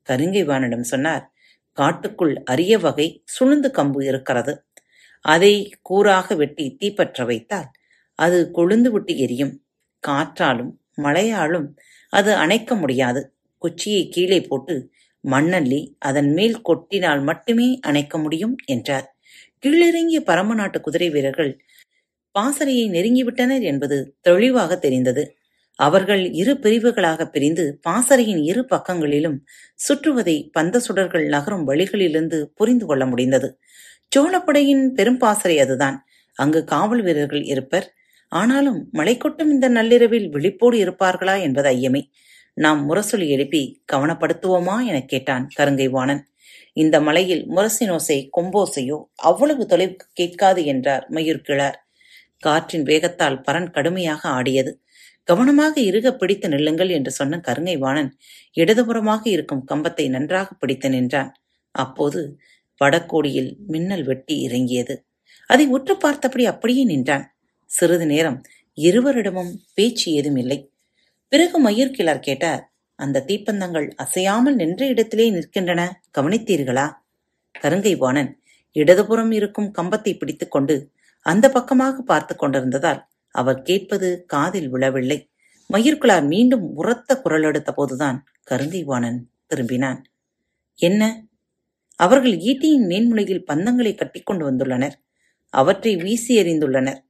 கருங்கைவானிடம் 0.08 0.88
சொன்னார் 0.92 1.24
காட்டுக்குள் 1.78 2.34
அரிய 2.44 2.78
வகை 2.78 3.08
சுளுந்து 3.34 3.68
கம்பு 3.78 4.04
இருக்கிறது. 4.04 4.54
அதை 5.24 5.54
கூறாக 5.90 6.36
வெட்டி 6.36 6.76
தீப்பற்ற 6.78 7.24
வைத்தால் 7.24 7.70
அது 8.22 8.38
கொழுந்து 8.56 8.90
விட்டு 8.90 9.12
எரியும். 9.18 9.54
காற்றாலும் 10.04 10.72
மழையாலும் 11.02 11.68
அது 12.12 12.30
அணைக்க 12.34 12.74
முடியாது. 12.74 13.20
குச்சியை 13.62 14.02
கீழே 14.08 14.38
போட்டு 14.40 14.74
மண்ணள்ளி 15.24 15.80
அதன் 16.00 16.30
மேல் 16.32 16.56
கொட்டினால் 16.68 17.22
மட்டுமே 17.22 17.68
அணைக்க 17.80 18.14
முடியும் 18.18 18.54
என்றார். 18.66 19.06
கீழிறங்கிய 19.62 20.20
பரம 20.20 20.54
நாட்டு 20.54 20.78
குதிரை 20.80 21.08
வீரர்கள் 21.10 21.52
பாசறையை 22.34 22.84
நெருங்கிவிட்டனர் 22.90 23.62
என்பது 23.62 23.96
தெளிவாக 24.20 24.76
தெரிந்தது. 24.76 25.24
அவர்கள் 25.78 26.22
இரு 26.32 26.52
பிரிவுகளாக 26.58 27.22
பிரிந்து 27.26 27.64
பாசறையின் 27.82 28.42
இரு 28.50 28.62
பக்கங்களிலும் 28.64 29.38
சுற்றுவதை 29.84 30.36
பந்த 30.52 30.76
சுடர்கள் 30.78 31.26
நகரும் 31.26 31.66
வழிகளிலிருந்து 31.68 32.38
புரிந்து 32.58 32.86
கொள்ள 32.86 33.04
முடிந்தது. 33.06 33.48
சோழப்படையின் 34.12 34.84
பெரும் 34.94 35.18
பாசறை 35.18 35.56
அதுதான். 35.60 35.96
அங்கு 36.38 36.60
காவல் 36.64 37.02
வீரர்கள் 37.02 37.44
இருப்பர். 37.44 37.86
ஆனாலும் 38.32 38.88
மழை 38.92 39.14
கொட்டும் 39.16 39.50
இந்த 39.50 39.68
நள்ளிரவில் 39.68 40.28
விழிப்போடு 40.28 40.76
இருப்பார்களா 40.84 41.34
என்பது 41.40 41.70
ஐயமே. 41.70 42.02
நாம் 42.56 42.80
முரசொலி 42.90 43.26
எழுப்பி 43.28 43.62
கவனப்படுத்துவோமா 43.92 44.76
எனக் 44.86 45.08
கேட்டான் 45.08 45.44
கருங்கை 45.58 45.88
வாணன் 45.90 46.22
இந்த 46.74 46.96
மலையில் 47.00 47.44
முரசினோசை 47.50 48.18
கொம்போசையோ 48.36 48.98
அவ்வளவு 49.22 49.62
தொலைவுக்கு 49.68 50.06
கேட்காது 50.12 50.60
என்றார் 50.64 51.04
மயூர் 51.10 51.42
கிழார் 51.42 51.78
காற்றின் 52.38 52.84
வேகத்தால் 52.84 53.42
பரன் 53.42 53.70
கடுமையாக 53.70 54.22
ஆடியது. 54.28 54.72
கவனமாக 55.28 55.74
இருக 55.80 56.10
பிடித்து 56.12 56.46
நில்லுங்கள் 56.48 56.90
என்று 56.90 57.10
சொன்ன 57.10 57.40
கருங்கை 57.48 57.76
வாணன் 57.78 58.10
இடதுபுறமாக 58.56 59.22
இருக்கும் 59.28 59.64
கம்பத்தை 59.72 60.06
நன்றாக 60.08 60.48
பிடித்து 60.54 60.88
நின்றான். 60.90 61.30
அப்போது 61.74 62.20
வடக்கோடியில் 62.80 63.52
மின்னல் 63.66 64.04
வெட்டி 64.04 64.36
இறங்கியது. 64.42 64.94
அதை 65.50 65.66
உற்று 65.66 65.94
பார்த்தபடி 65.96 66.44
அப்படியே 66.44 66.84
நின்றான். 66.84 67.24
சிறிது 67.72 68.06
நேரம் 68.06 68.38
இருவரிடமும் 68.78 69.52
பேச்சு 69.74 70.12
ஏதுமில்லை 70.12 70.58
பிறகு 71.28 71.56
மயூர் 71.68 72.20
கேட்டார் 72.20 72.62
அந்த 72.98 73.24
தீப்பந்தங்கள் 73.26 73.90
அசையாமல் 73.96 74.54
நின்ற 74.54 74.86
இடத்திலே 74.86 75.26
நிற்கின்றன 75.30 75.82
கவனித்தீர்களா? 76.18 76.86
கருங்கை 77.54 77.94
வாணன் 77.96 78.30
இடதுபுறம் 78.76 79.30
இருக்கும் 79.30 79.72
கம்பத்தை 79.78 80.12
பிடித்துக்கொண்டு 80.18 80.90
அந்த 81.26 81.46
பக்கமாக 81.48 82.02
பார்த்து 82.02 82.34
கொண்டிருந்ததால் 82.36 83.00
அவர் 83.34 83.62
கேட்பது 83.62 84.08
காதில் 84.26 84.68
விழவில்லை. 84.68 85.18
மயிர்குலார் 85.70 86.26
மீண்டும் 86.26 86.64
உரத்த 86.76 87.20
குரல் 87.20 87.42
எடுத்த 87.42 87.70
போதுதான் 87.72 88.18
கருங்கை 88.50 88.82
வாணன் 88.84 89.30
திரும்பினான். 89.50 90.00
என்ன? 90.78 91.02
அவர்கள் 92.00 92.36
ஈட்டியின் 92.50 92.86
மேன்முனையில் 92.86 93.44
பந்தங்களை 93.44 93.94
கட்டிக்கொண்டு 93.94 94.44
வந்துள்ளனர். 94.50 94.96
அவற்றை 95.54 95.96
வீசி 95.96 96.32
எறிந்துள்ளனர். 96.42 97.00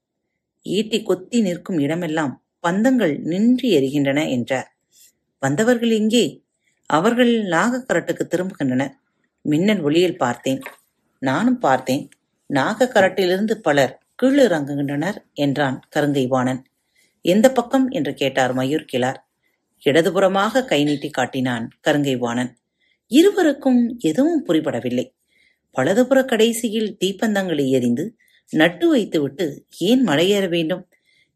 ஈட்டி 0.63 1.03
கொத்தி 1.03 1.41
நிற்கும் 1.41 1.79
இடமெல்லாம் 1.79 2.33
பந்தங்கள் 2.63 3.19
நின்று 3.23 3.69
எரிகின்றன 3.69 4.29
என்றார். 4.31 4.69
வந்தவர்கள் 5.39 5.91
எங்கே? 5.91 6.25
அவர்கள் 6.91 7.33
நாகக்கரட்டுக்கு 7.47 8.25
திரும்புகின்றனர். 8.27 8.93
மின்னல் 9.45 9.83
ஒளியில் 9.83 10.17
பார்த்தேன். 10.17 10.61
நானும் 11.23 11.59
பார்த்தேன். 11.59 12.09
நாகக்கரட்டிலிருந்து 12.51 13.55
பலர் 13.55 13.99
கீழிறங்குகின்றனர் 14.23 15.19
என்றான் 15.35 15.81
கருங்கை 15.97 16.27
வாணன் 16.27 16.61
எந்த 17.25 17.53
பக்கம் 17.53 17.89
என்று 17.89 18.15
கேட்டார் 18.15 18.55
மயூர் 18.55 18.89
கிளார் 18.93 19.19
இடதுபுறமாக 19.83 20.65
கை 20.65 20.85
நீட்டி 20.85 21.11
காட்டினான் 21.11 21.69
கருங்கை 21.87 22.17
வாணன் 22.19 22.51
இருவருக்கும் 23.11 23.81
எதுவும் 23.99 24.47
புரிபடவில்லை. 24.47 25.07
வலதுபுற 25.77 26.25
கடைசியில் 26.25 26.97
தீப்பந்தங்களை 27.05 27.69
எரிந்து 27.69 28.05
நட்டு 28.53 28.89
வைத்துவிட்டு 28.89 29.67
ஏன் 29.79 30.07
மலையேற 30.07 30.49
வேண்டும்? 30.49 30.89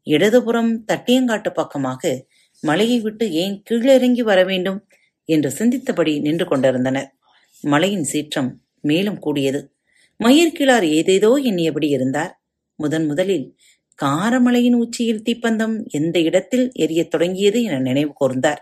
இடதுபுறம் 0.03 0.85
தட்டியங்காட்டு 0.93 1.53
பக்கமாக 1.53 2.25
மலையை 2.61 2.99
விட்டு 2.99 3.31
ஏன் 3.31 3.63
கீழிறங்கி 3.69 4.21
வர 4.21 4.43
வேண்டும்? 4.43 4.87
என்று 5.25 5.49
சிந்தித்தபடி 5.49 6.21
நின்று 6.21 6.45
கொண்டிருந்தனர். 6.45 7.15
மலையின் 7.61 8.03
சீற்றம் 8.03 8.61
மேலும் 8.81 9.19
கூடியது. 9.19 9.75
மயிர்கிழார் 10.23 10.83
ஏதேதோ 10.83 11.39
எண்ணியபடி 11.43 11.87
இருந்தார். 11.87 12.41
முதன் 12.75 13.05
முதலில் 13.05 13.55
காரமலையின் 14.01 14.73
உச்சியில் 14.73 15.21
தீப்பந்தம் 15.21 15.85
எந்த 15.87 16.19
இடத்தில் 16.19 16.71
எரியத் 16.79 17.07
தொடங்கியது 17.07 17.63
என 17.63 17.79
நினைவு 17.79 18.13
கூர்ந்தார். 18.19 18.61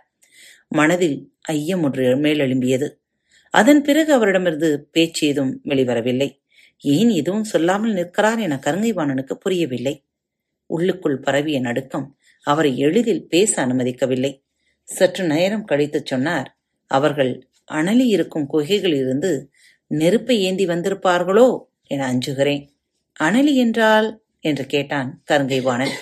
மனதில் 0.67 1.33
ஐயம் 1.41 1.83
ஒன்று 1.83 2.15
மேலெழும்பியது. 2.15 2.89
அதன் 3.49 3.81
பிறகு 3.81 4.13
அவரிடமிருந்து 4.13 4.87
பேச்சு 4.91 5.27
ஏதும் 5.27 5.61
வெளிவரவில்லை. 5.63 6.44
ஏன் 6.93 7.09
எதுவும் 7.09 7.43
சொல்லாமல் 7.43 7.93
நிற்கிறார் 7.93 8.39
என 8.39 8.59
கருங்கைவாணனுக்கு 8.65 9.33
புரியவில்லை. 9.33 9.95
உள்ளுக்குள் 10.69 11.19
பரவிய 11.19 11.59
நடுக்கம் 11.59 12.07
அவரை 12.45 12.77
எளிதில் 12.77 13.27
பேச 13.27 13.51
அனுமதிக்கவில்லை. 13.65 14.31
சற்று 14.83 15.23
நேரம் 15.25 15.65
கழித்துச் 15.65 16.05
சொன்னார் 16.05 16.49
அவர்கள் 16.91 17.31
அனலி 17.71 18.05
இருக்கும் 18.07 18.49
குகைகளிலிருந்து 18.53 19.31
நெருப்பை 19.91 20.37
ஏந்தி 20.41 20.65
வந்திருப்பார்களோ 20.65 21.47
என 21.87 22.01
அஞ்சுகிறேன். 22.13 22.63
அனலி 23.19 23.53
என்றால்? 23.55 24.09
என்று 24.39 24.65
கேட்டான் 24.65 25.09
கருங்கைவாணன். 25.31 25.95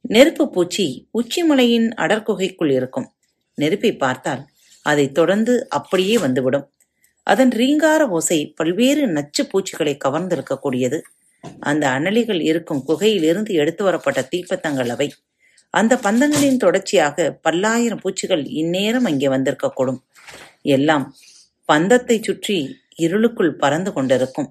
நெருப்பு 0.00 0.44
பூச்சி 0.50 0.86
உச்சிமலையின் 1.14 1.88
அடர்குகைக்குள் 1.96 2.72
இருக்கும். 2.72 3.08
நெருப்பை 3.54 3.92
பார்த்தால் 3.96 4.42
அதை 4.86 5.12
தொடர்ந்து 5.12 5.54
அப்படியே 5.68 6.18
வந்துவிடும். 6.18 6.66
அதன் 7.26 7.50
ரீங்கார 7.50 8.02
ஓசை 8.08 8.38
பல்வேறு 8.58 9.02
நச்சு 9.06 9.42
பூச்சிகளை 9.44 9.96
கவர்ந்திருக்கக்கூடியது. 10.04 10.98
அந்த 11.60 11.84
அனலிகள் 11.88 12.40
இருக்கும் 12.40 12.84
குகையிலிருந்து 12.88 13.52
எடுத்து 13.52 13.84
வரப்பட்ட 13.84 14.20
தீப்பத்தங்கள் 14.32 14.88
அவை. 14.88 15.08
அந்த 15.74 15.94
பந்தங்களின் 16.02 16.56
தொடர்ச்சியாக 16.56 17.38
பல்லாயிரம் 17.42 18.00
பூச்சிகள் 18.02 18.44
இந்நேரம் 18.60 19.04
அங்கே 19.04 19.28
வந்திருக்கக்கூடும். 19.28 20.00
எல்லாம் 20.62 21.04
பந்தத்தை 21.68 22.16
சுற்றி 22.22 22.56
இருளுக்குள் 22.96 23.54
பறந்து 23.56 23.92
கொண்டிருக்கும். 23.92 24.48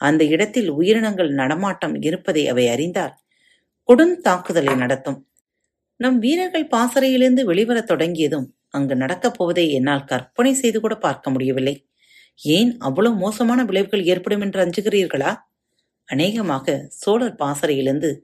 அந்த 0.00 0.24
இடத்தில் 0.24 0.70
உயிரினங்கள் 0.70 1.30
நடமாட்டம் 1.30 1.94
இருப்பதை 2.02 2.48
அவை 2.48 2.68
அறிந்தால் 2.68 3.14
கொடுந்தாக்குதலை 3.88 4.74
நடத்தும். 4.76 5.18
நம் 5.96 6.18
வீரர்கள் 6.18 6.72
பாசறையிலிருந்து 6.74 7.42
வெளிவரத் 7.44 7.90
தொடங்கியதும் 7.90 8.46
அங்கு 8.70 8.94
நடக்கப் 8.96 9.36
போவதை 9.38 9.64
என்னால் 9.72 10.04
கற்பனை 10.04 10.52
செய்து 10.54 10.80
கூட 10.80 10.94
பார்க்க 10.96 11.30
முடியவில்லை. 11.30 11.74
ஏன் 12.36 12.78
அவ்வளவு 12.78 13.14
மோசமான 13.14 13.64
விளைவுகள் 13.64 14.04
ஏற்படும் 14.04 14.40
என்று 14.40 14.66
அஞ்சுகிறீர்களா? 14.66 15.36
அநேகமாக 16.04 16.86
சோழர் 16.88 17.34
பாசறையிலிருந்து 17.34 18.20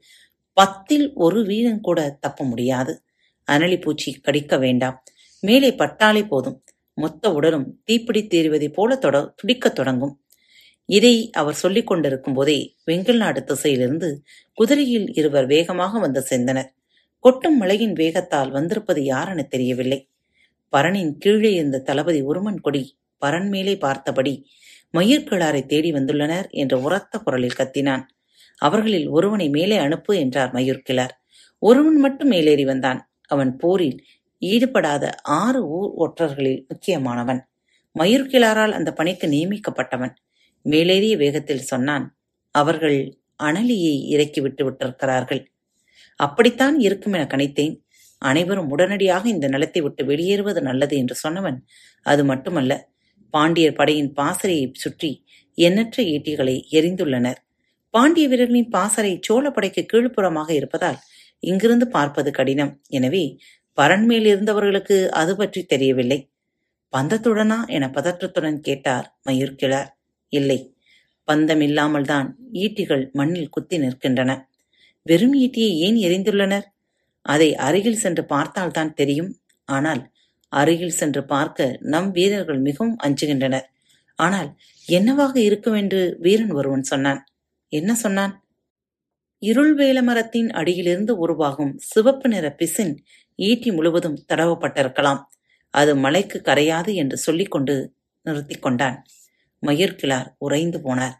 பத்தில் 0.52 1.12
ஒரு 1.14 1.44
வீரன் 1.44 1.80
கூட 1.80 2.10
தப்ப 2.20 2.44
முடியாது. 2.44 3.02
அனலி 3.50 3.80
பூச்சி 3.80 4.12
கடிக்க 4.12 4.58
வேண்டாம். 4.58 5.02
மேலே 5.40 5.74
பட்டாலே 5.74 6.26
போதும். 6.26 6.64
மொத்த 6.94 7.32
உடலும் 7.32 7.82
தீப்பிடி 7.90 8.26
தீர்வதை 8.26 8.68
போல 8.68 8.96
தொட 8.96 9.34
துடிக்கத் 9.36 9.74
தொடங்கும். 9.74 10.22
இதை 10.84 11.30
அவர் 11.30 11.54
சொல்லிக் 11.54 11.86
கொண்டிருக்கும் 11.86 12.34
போதே 12.34 12.76
வெங்கல் 12.86 13.16
நாடு 13.16 13.44
திசையிலிருந்து 13.44 14.20
குதிரையில் 14.54 15.14
இருவர் 15.14 15.46
வேகமாக 15.46 15.98
வந்து 15.98 16.26
சேர்ந்தனர் 16.30 16.68
கொட்டும் 17.20 17.56
மழையின் 17.56 17.92
வேகத்தால் 17.92 18.50
வந்திருப்பது 18.50 19.00
யாரென 19.00 19.46
தெரியவில்லை. 19.46 20.08
பரணின் 20.72 21.18
கீழே 21.18 21.54
இருந்த 21.54 21.78
தளபதி 21.78 22.22
உருமன் 22.22 22.60
கொடி 22.60 22.97
பரன் 23.18 23.48
மேலே 23.48 23.76
பார்த்தபடி 23.76 24.34
மயிர்கிழாரை 24.96 25.62
தேடி 25.66 25.92
வந்துள்ளனர் 25.92 26.46
என்று 26.50 26.76
உரத்த 26.82 27.18
குரலில் 27.18 27.58
கத்தினான். 27.58 28.04
அவர்களில் 28.60 29.08
ஒருவனை 29.08 29.48
மேலே 29.48 29.76
அனுப்பு 29.76 30.12
என்றார் 30.18 30.52
மயூர்கிழார் 30.54 31.14
ஒருவன் 31.62 31.96
மட்டும் 31.96 32.28
மேலேறி 32.28 32.64
வந்தான். 32.64 33.00
அவன் 33.26 33.56
போரில் 33.56 33.98
ஈடுபடாத 34.42 35.04
ஆறு 35.22 35.60
ஊர் 35.68 35.92
ஒற்றர்களில் 35.96 36.64
முக்கியமானவன். 36.68 37.40
மயூர்கிழாரால் 37.96 38.70
அந்த 38.70 38.90
பணிக்கு 38.92 39.26
நியமிக்கப்பட்டவன். 39.28 40.14
மேலேறிய 40.64 41.16
வேகத்தில் 41.16 41.68
சொன்னான் 41.72 42.06
அவர்கள் 42.54 42.98
அனலியை 43.42 43.94
இறக்கி 44.06 44.40
விட்டு 44.40 44.62
விட்டிருக்கிறார்கள். 44.66 45.42
அப்படித்தான் 46.20 46.76
இருக்கும் 46.80 47.12
என 47.12 47.24
கணித்தேன். 47.24 47.74
அனைவரும் 48.22 48.70
உடனடியாக 48.70 49.28
இந்த 49.28 49.46
நிலத்தை 49.48 49.80
விட்டு 49.82 50.04
வெளியேறுவது 50.04 50.60
நல்லது 50.62 50.96
என்று 50.96 51.14
சொன்னவன். 51.28 51.58
அது 52.06 52.24
மட்டுமல்ல 52.24 52.72
பாண்டியர் 53.34 53.78
படையின் 53.80 54.12
பாசறையை 54.18 54.66
சுற்றி 54.84 55.10
எண்ணற்ற 55.58 55.96
ஈட்டிகளை 56.14 56.56
எரிந்துள்ளனர். 56.78 57.38
பாண்டிய 57.94 58.24
வீரர்களின் 58.28 58.72
பாசறை 58.76 59.12
சோழப்படைக்கு 59.26 59.82
கீழ்ப்புறமாக 59.92 60.48
இருப்பதால் 60.50 60.98
இங்கிருந்து 61.42 61.86
பார்ப்பது 61.96 62.30
கடினம். 62.38 62.72
எனவே 62.88 63.24
பரண்மேல் 63.78 64.26
இருந்தவர்களுக்கு 64.32 64.96
அது 65.20 65.32
பற்றி 65.36 65.60
தெரியவில்லை. 65.72 66.18
பந்தத்துடனா 66.92 67.58
என 67.76 67.86
பதற்றத்துடன் 67.96 68.58
கேட்டார் 68.66 69.06
மயூர்கிழார் 69.26 69.90
இல்லை 70.32 70.58
பந்தம் 71.28 71.62
இல்லாமல்தான் 71.66 72.28
ஈட்டிகள் 72.64 73.02
மண்ணில் 73.18 73.52
குத்தி 73.54 73.76
நிற்கின்றன. 73.78 74.30
வெறும் 75.06 75.34
ஈட்டியை 75.42 75.72
ஏன் 75.86 75.98
எரிந்துள்ளனர்? 76.06 76.66
அதை 77.26 77.48
அருகில் 77.66 78.00
சென்று 78.04 78.22
பார்த்தால்தான் 78.32 78.92
தெரியும். 79.00 79.30
ஆனால் 79.68 80.02
அருகில் 80.48 80.88
சென்று 80.88 81.24
பார்க்க 81.24 81.78
நம் 81.80 82.10
வீரர்கள் 82.10 82.58
மிகவும் 82.58 82.96
அஞ்சுகின்றனர். 83.06 83.66
ஆனால் 84.14 84.50
என்னவாக 84.88 85.40
இருக்கும் 85.40 85.74
என்று 85.74 86.16
வீரன் 86.20 86.50
ஒருவன் 86.50 86.82
சொன்னான். 86.82 87.20
என்ன 87.72 87.94
சொன்னான்? 87.94 88.32
இருள் 89.38 89.74
வேல 89.76 90.02
மரத்தின் 90.02 90.50
அடியிலிருந்து 90.50 91.16
உருவாகும் 91.18 91.78
சிவப்பு 91.78 92.28
நிற 92.28 92.54
பிசின் 92.58 92.94
ஈட்டி 93.34 93.70
முழுவதும் 93.72 94.24
தடவப்பட்டிருக்கலாம். 94.28 95.20
அது 95.70 95.96
மலைக்கு 95.96 96.38
கரையாது 96.44 96.94
என்று 96.94 97.16
சொல்லிக்கொண்டு 97.16 97.94
நிறுத்திக் 98.26 98.62
கொண்டான். 98.62 98.96
மயிர்கிழார் 99.66 100.28
உறைந்து 100.38 100.78
போனார். 100.78 101.16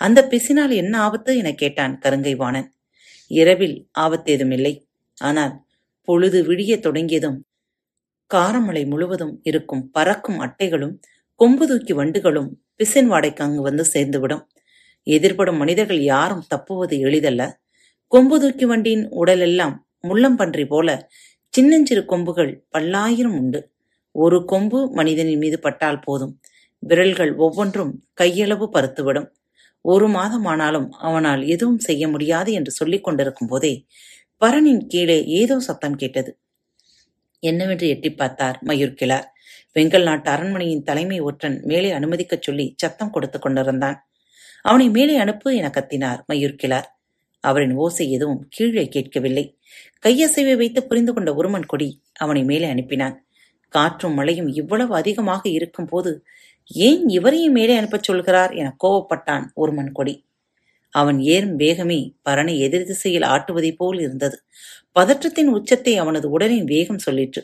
அந்த 0.00 0.20
பிசினால் 0.26 0.70
என்ன 0.70 1.00
ஆபத்து 1.00 1.36
என 1.36 1.52
கேட்டான் 1.52 1.98
கருங்கை 2.02 2.36
வாணன் 2.36 2.68
இரவில் 3.30 3.88
ஆபத்தேதுமில்லை. 3.98 4.74
ஆனால் 5.18 5.54
பொழுது 6.08 6.38
விடியத் 6.44 6.82
தொடங்கியதும் 6.82 7.38
காரமலை 8.34 8.86
முழுவதும் 8.86 9.40
இருக்கும் 9.42 9.90
பறக்கும் 9.90 10.38
அட்டைகளும் 10.40 10.94
கொம்பு 11.40 11.64
தூக்கி 11.68 11.94
வண்டுகளும் 11.94 12.50
பிசின் 12.76 13.10
வாடைக்கு 13.10 13.42
அங்கு 13.46 13.62
வந்து 13.62 13.84
சேர்ந்துவிடும். 13.94 14.42
எதிர்படும் 15.06 15.58
மனிதர்கள் 15.58 16.02
யாரும் 16.02 16.44
தப்புவது 16.48 16.96
எளிதல்ல. 16.98 17.42
கொம்பு 18.12 18.36
தூக்கி 18.40 18.64
வண்டியின் 18.64 19.04
உடலெல்லாம் 19.12 19.74
முள்ளம்பன்றி 20.08 20.64
போல 20.66 20.88
சின்னஞ்சிறு 21.54 22.02
கொம்புகள் 22.04 22.52
பல்லாயிரம் 22.70 23.36
உண்டு. 23.38 23.60
ஒரு 24.14 24.44
கொம்பு 24.44 24.80
மனிதனின் 24.92 25.38
மீது 25.38 25.58
பட்டால் 25.60 26.02
போதும். 26.02 26.34
விரல்கள் 26.82 27.32
ஒவ்வொன்றும் 27.36 27.92
கையளவு 28.20 28.66
பருத்துவிடும். 28.72 29.28
ஒரு 29.84 30.06
மாதமானாலும் 30.08 30.88
அவனால் 31.00 31.42
எதுவும் 31.46 31.78
செய்ய 31.78 32.08
முடியாது 32.08 32.52
என்று 32.52 32.70
சொல்லிக் 32.70 33.04
கொண்டிருக்கும் 33.04 33.48
போதே 33.48 33.72
பரனின் 34.42 34.82
கீழே 34.86 35.18
ஏதோ 35.40 35.56
சத்தம் 35.60 35.96
கேட்டது. 35.96 36.30
என்னவென்று 37.44 37.88
எட்டி 37.88 38.10
பார்த்தார் 38.12 38.58
மயூர்கிழார். 38.66 39.24
வெங்கல் 39.74 40.02
நாட்டு 40.02 40.30
அரண்மனையின் 40.30 40.82
தலைமை 40.82 41.20
ஒற்றன் 41.20 41.60
மேலே 41.64 41.92
அனுமதிக்கச் 41.92 42.42
சொல்லி 42.42 42.74
சத்தம் 42.76 43.10
கொடுத்துக் 43.10 43.42
கொண்டிருந்தான். 43.42 43.98
அவனை 44.62 44.88
மேலே 44.88 45.16
அனுப்பு 45.16 45.56
என 45.56 45.70
கத்தினார் 45.74 46.20
மயூர்கிழார். 46.32 46.88
அவரின் 47.40 47.74
ஓசை 47.74 48.10
எதுவும் 48.10 48.46
கீழே 48.50 48.88
கேட்கவில்லை. 48.88 49.44
கையசைவை 50.06 50.56
வைத்து 50.56 50.86
புரிந்து 50.86 51.14
கொண்ட 51.14 51.32
உருமன் 51.32 51.66
கொடி 51.66 52.02
அவனை 52.14 52.44
மேலே 52.44 52.66
அனுப்பினான். 52.72 53.16
காற்றும் 53.68 54.14
மழையும் 54.14 54.48
இவ்வளவு 54.48 54.94
அதிகமாக 54.94 55.48
இருக்கும் 55.48 55.86
போது 55.86 56.24
ஏன் 56.66 57.08
இவரையும் 57.08 57.52
மேலே 57.52 57.76
அனுப்பச் 57.76 58.02
சொல்கிறார் 58.02 58.52
என 58.52 58.76
கோவப்பட்டான் 58.84 59.44
ஒருமன் 59.54 59.92
கொடி. 59.92 60.14
அவன் 60.94 61.20
ஏறும் 61.20 61.58
வேகமே 61.58 62.14
பரனை 62.24 62.58
எதிர் 62.58 62.86
திசையில் 62.86 63.22
ஆட்டுவதைப் 63.22 63.76
போல் 63.76 64.00
இருந்தது. 64.00 64.42
பதற்றத்தின் 64.98 65.50
உச்சத்தை 65.50 65.96
அவனது 65.96 66.30
உடலின் 66.30 66.64
வேகம் 66.64 66.98
சொல்லிற்று. 67.10 67.42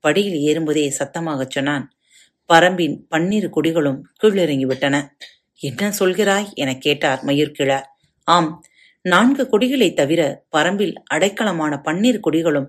படியில் 0.00 0.38
ஏறும்போதே 0.40 0.90
சத்தமாகச் 0.90 1.50
சொன்னான். 1.50 1.86
பரம்பின் 2.52 2.96
பன்னிரு 3.08 3.50
கொடிகளும் 3.50 4.00
கீழிறங்கிவிட்டன. 4.22 4.96
என்ன 5.60 5.92
சொல்கிறாய்? 5.98 6.52
எனக் 6.54 6.80
கேட்டார் 6.80 7.20
மயூர்கிழார் 7.24 7.84
ஆம் 8.24 8.62
நான்கு 9.02 9.48
கொடிகளைத் 9.50 9.96
தவிர 9.96 10.44
பரம்பில் 10.56 10.94
அடைக்கலமான 11.14 11.80
பன்னீர் 11.84 12.20
கொடிகளும் 12.22 12.66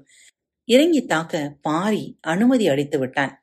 இறங்கி 0.65 1.05
தாக்க 1.05 1.55
பாரி 1.61 2.17
அனுமதி 2.21 2.67
அளித்து 2.67 2.99
விட்டான். 2.99 3.33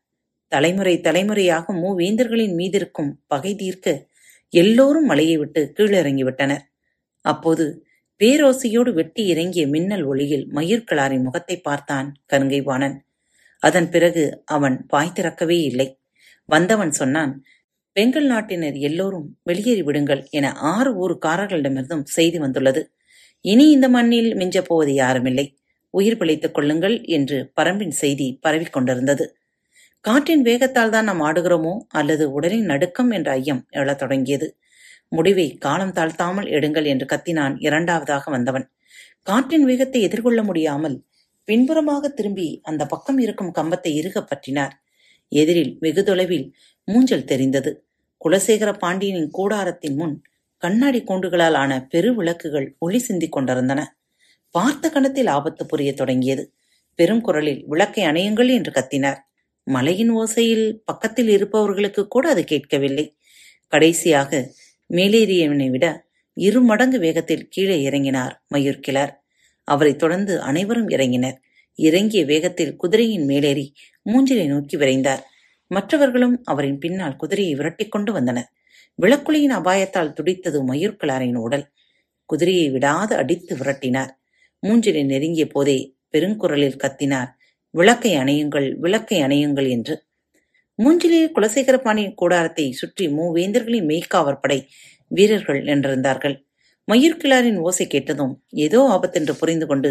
தலைமுறை 0.49 1.01
தலைமுறையாக 1.01 1.73
மூவேந்தர்களின் 1.75 2.55
மீதிருக்கும் 2.55 3.13
பகை 3.27 3.55
தீர்க்க 3.55 4.07
எல்லோரும் 4.49 5.05
மலையை 5.05 5.37
விட்டு 5.37 5.73
கீழிறங்கிவிட்டனர். 5.77 6.61
அப்போது 7.27 7.65
பேரோசையோடு 8.21 8.91
வெட்டி 8.93 9.23
இறங்கிய 9.27 9.65
மின்னல் 9.67 10.05
ஒளியில் 10.05 10.47
மயிர்கிழாரின் 10.55 11.23
முகத்தை 11.23 11.57
பார்த்தான் 11.61 12.09
கருங்கைவாணன். 12.33 12.97
அதன் 13.63 13.89
பிறகு 13.91 14.25
அவன் 14.47 14.77
வாய் 14.89 15.15
திறக்கவே 15.15 15.59
இல்லை. 15.63 15.89
வந்தவன் 16.49 16.93
சொன்னான் 16.93 17.33
பெங்கல் 17.97 18.27
நாட்டினர் 18.27 18.77
எல்லோரும் 18.89 19.29
வெளியேறி 19.43 19.83
விடுங்கள் 19.83 20.23
என 20.31 20.47
ஆறு 20.73 20.91
ஊருக்காரர்களிடமிருந்தும் 21.03 22.05
செய்தி 22.17 22.39
வந்துள்ளது. 22.39 22.81
இனி 23.45 23.67
இந்த 23.71 23.87
மண்ணில் 23.89 24.31
மிஞ்சப் 24.35 24.69
போவது 24.69 24.93
யாருமில்லை. 24.93 25.47
உயிர் 25.95 26.19
பிழைத்துக் 26.19 26.55
கொள்ளுங்கள் 26.55 26.97
என்று 27.09 27.39
பரம்பின் 27.57 27.95
செய்தி 28.03 28.27
பரவிக் 28.41 28.73
கொண்டிருந்தது. 28.73 29.25
காற்றின் 30.05 30.43
வேகத்தால் 30.43 30.91
தான் 30.91 31.05
நாம் 31.05 31.23
ஆடுகிறோமோ 31.23 31.73
அல்லது 31.91 32.25
உடலின் 32.33 32.69
நடுக்கம் 32.73 33.11
என்ற 33.11 33.29
ஐயம் 33.33 33.63
எழத் 33.71 33.99
தொடங்கியது. 33.99 34.49
முடிவை 35.09 35.55
காலம் 35.55 35.93
தாழ்த்தாமல் 35.93 36.49
எடுங்கள் 36.51 36.87
என்று 36.87 37.07
கத்தினான் 37.07 37.57
இரண்டாவதாக 37.59 38.31
வந்தவன். 38.31 38.71
காற்றின் 39.23 39.65
வேகத்தை 39.65 40.03
எதிர்கொள்ள 40.03 40.43
முடியாமல் 40.43 41.05
பின்புறமாக 41.45 42.09
திரும்பி 42.09 42.61
அந்த 42.63 42.87
பக்கம் 42.87 43.19
இருக்கும் 43.19 43.53
கம்பத்தை 43.55 43.89
இருகப் 43.89 44.29
பற்றினார். 44.31 44.71
எதிரில் 45.29 45.77
வெகு 45.81 46.05
தொலைவில் 46.05 46.55
மூஞ்சல் 46.93 47.25
தெரிந்தது. 47.25 47.87
குலசேகர 48.25 48.79
பாண்டியனின் 48.79 49.31
கூடாரத்தின் 49.39 49.95
முன் 49.95 50.23
கண்ணாடி 50.57 51.03
கூண்டுகளால் 51.03 51.53
ஆன 51.53 51.87
பெரு 51.87 52.15
விளக்குகள் 52.15 52.77
ஒளி 52.79 52.99
சிந்திக் 52.99 53.33
கொண்டிருந்தன. 53.33 53.97
பார்த்த 54.51 54.91
கணத்தில் 54.91 55.27
ஆபத்து 55.27 55.67
புரிய 55.67 55.93
தொடங்கியது. 55.93 56.53
பெரும் 56.95 57.21
குரலில் 57.21 57.65
விளக்கை 57.67 58.05
அணையுங்கள் 58.05 58.49
என்று 58.49 58.73
கத்தினார். 58.73 59.17
மலையின் 59.63 60.13
ஓசையில் 60.15 60.79
பக்கத்தில் 60.85 61.29
இருப்பவர்களுக்கு 61.29 62.09
கூட 62.09 62.29
அது 62.29 62.45
கேட்கவில்லை. 62.45 63.17
கடைசியாக 63.67 64.51
மேலேறியவனை 64.91 65.71
விட 65.71 66.07
இரு 66.33 66.61
மடங்கு 66.61 66.99
வேகத்தில் 66.99 67.49
கீழே 67.49 67.91
இறங்கினார் 67.91 68.45
மயூர்கிழார் 68.55 69.11
அவரைத் 69.65 69.99
தொடர்ந்து 69.99 70.41
அனைவரும் 70.41 70.89
இறங்கினர். 70.89 71.37
இறங்கிய 71.75 72.25
வேகத்தில் 72.25 72.77
குதிரையின் 72.77 73.25
மேலேறி 73.25 73.73
மூஞ்சிலை 74.07 74.47
நோக்கி 74.47 74.77
விரைந்தார். 74.77 75.21
மற்றவர்களும் 75.67 76.41
அவரின் 76.45 76.79
பின்னால் 76.79 77.17
குதிரையை 77.17 77.55
விரட்டிக் 77.55 77.89
கொண்டு 77.89 78.13
வந்தனர். 78.13 78.53
விளக்குலியின் 78.95 79.53
அபாயத்தால் 79.53 80.13
துடித்தது 80.13 80.73
மயூர்கிழாரின் 80.73 81.35
உடல். 81.35 81.73
குதிரையை 82.25 82.71
விடாது 82.71 83.17
அடித்து 83.17 83.57
விரட்டினார். 83.57 84.09
மூஞ்சிலை 84.67 85.05
நெருங்கிய 85.05 85.47
போதே 85.47 85.97
பெருங்குரலில் 86.13 86.81
கத்தினார். 86.85 87.29
விளக்கை 87.71 88.17
அணையுங்கள் 88.17 88.75
விளக்கை 88.75 89.23
அணையுங்கள் 89.23 89.69
என்று 89.69 90.06
மூஞ்சிலில் 90.79 91.33
குலசேகர 91.33 91.77
கூடாரத்தை 92.15 92.67
சுற்றி 92.73 93.05
மூவேந்தர்களின் 93.09 93.89
மெய்க்காவர் 93.91 94.41
படை 94.41 94.59
வீரர்கள் 95.11 95.61
நின்றிருந்தார்கள். 95.63 96.37
மயிர்கிழாரின் 96.89 97.59
ஓசை 97.59 97.87
கேட்டதும் 97.87 98.35
ஏதோ 98.65 98.81
ஆபத்தென்று 98.89 99.35
புரிந்து 99.37 99.67
கொண்டு 99.67 99.91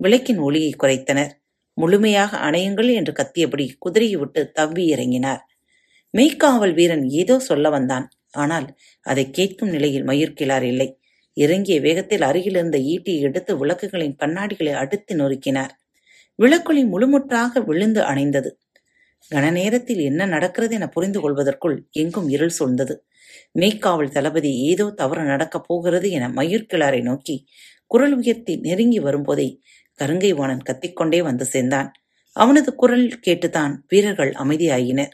விளக்கின் 0.00 0.38
ஒளியை 0.38 0.72
குறைத்தனர். 0.82 1.32
முழுமையாக 1.78 2.36
அணையுங்கள் 2.38 2.90
என்று 2.94 3.12
கத்தியபடி 3.12 3.66
குதிரையை 3.78 4.16
விட்டு 4.18 4.40
தவ்வி 4.52 4.84
இறங்கினார். 4.94 5.42
மெய்க்காவல் 6.14 6.74
வீரன் 6.74 7.04
ஏதோ 7.12 7.36
சொல்ல 7.38 7.70
வந்தான். 7.70 8.06
ஆனால் 8.34 8.66
அதை 9.06 9.24
கேட்கும் 9.30 9.68
நிலையில் 9.68 10.04
மயிர்கிழார் 10.04 10.62
இல்லை. 10.62 10.88
இறங்கிய 11.36 11.76
வேகத்தில் 11.80 12.22
அருகில் 12.22 12.56
இருந்த 12.56 12.78
ஈட்டியை 12.92 13.20
எடுத்து 13.20 13.52
விளக்குகளின் 13.62 14.18
கண்ணாடிகளை 14.20 14.74
அடுத்து 14.82 15.14
நொறுக்கினார். 15.16 15.72
விளக்குளி 16.38 16.82
முழுமுற்றாக 16.92 17.62
விழுந்து 17.64 18.00
அணைந்தது. 18.02 18.50
கன 19.30 19.52
நேரத்தில் 19.52 19.98
என்ன 19.98 20.26
நடக்கிறது 20.26 20.74
என 20.74 20.88
புரிந்து 20.88 21.20
கொள்வதற்குள் 21.20 21.90
எங்கும் 21.90 22.28
இருள் 22.28 22.50
சூழ்ந்தது. 22.58 22.94
மெய்க்காவல் 23.58 24.10
தளபதி 24.10 24.56
ஏதோ 24.56 24.90
தவறு 24.90 25.22
நடக்கப் 25.22 25.64
போகிறது 25.66 26.10
என 26.10 26.28
மயூர்கிழாரை 26.28 27.02
நோக்கி 27.02 27.46
குரல் 27.86 28.14
உயர்த்தி 28.14 28.56
நெருங்கி 28.56 28.98
வரும்போதே 28.98 29.60
கருங்கை 30.00 30.34
வாணன் 30.34 30.62
கத்திக்கொண்டே 30.70 31.22
வந்து 31.22 31.44
சேர்ந்தான். 31.44 31.92
அவனது 32.32 32.74
குரல் 32.74 33.20
கேட்டுதான் 33.26 33.74
வீரர்கள் 33.88 34.32
அமைதியாயினர். 34.32 35.12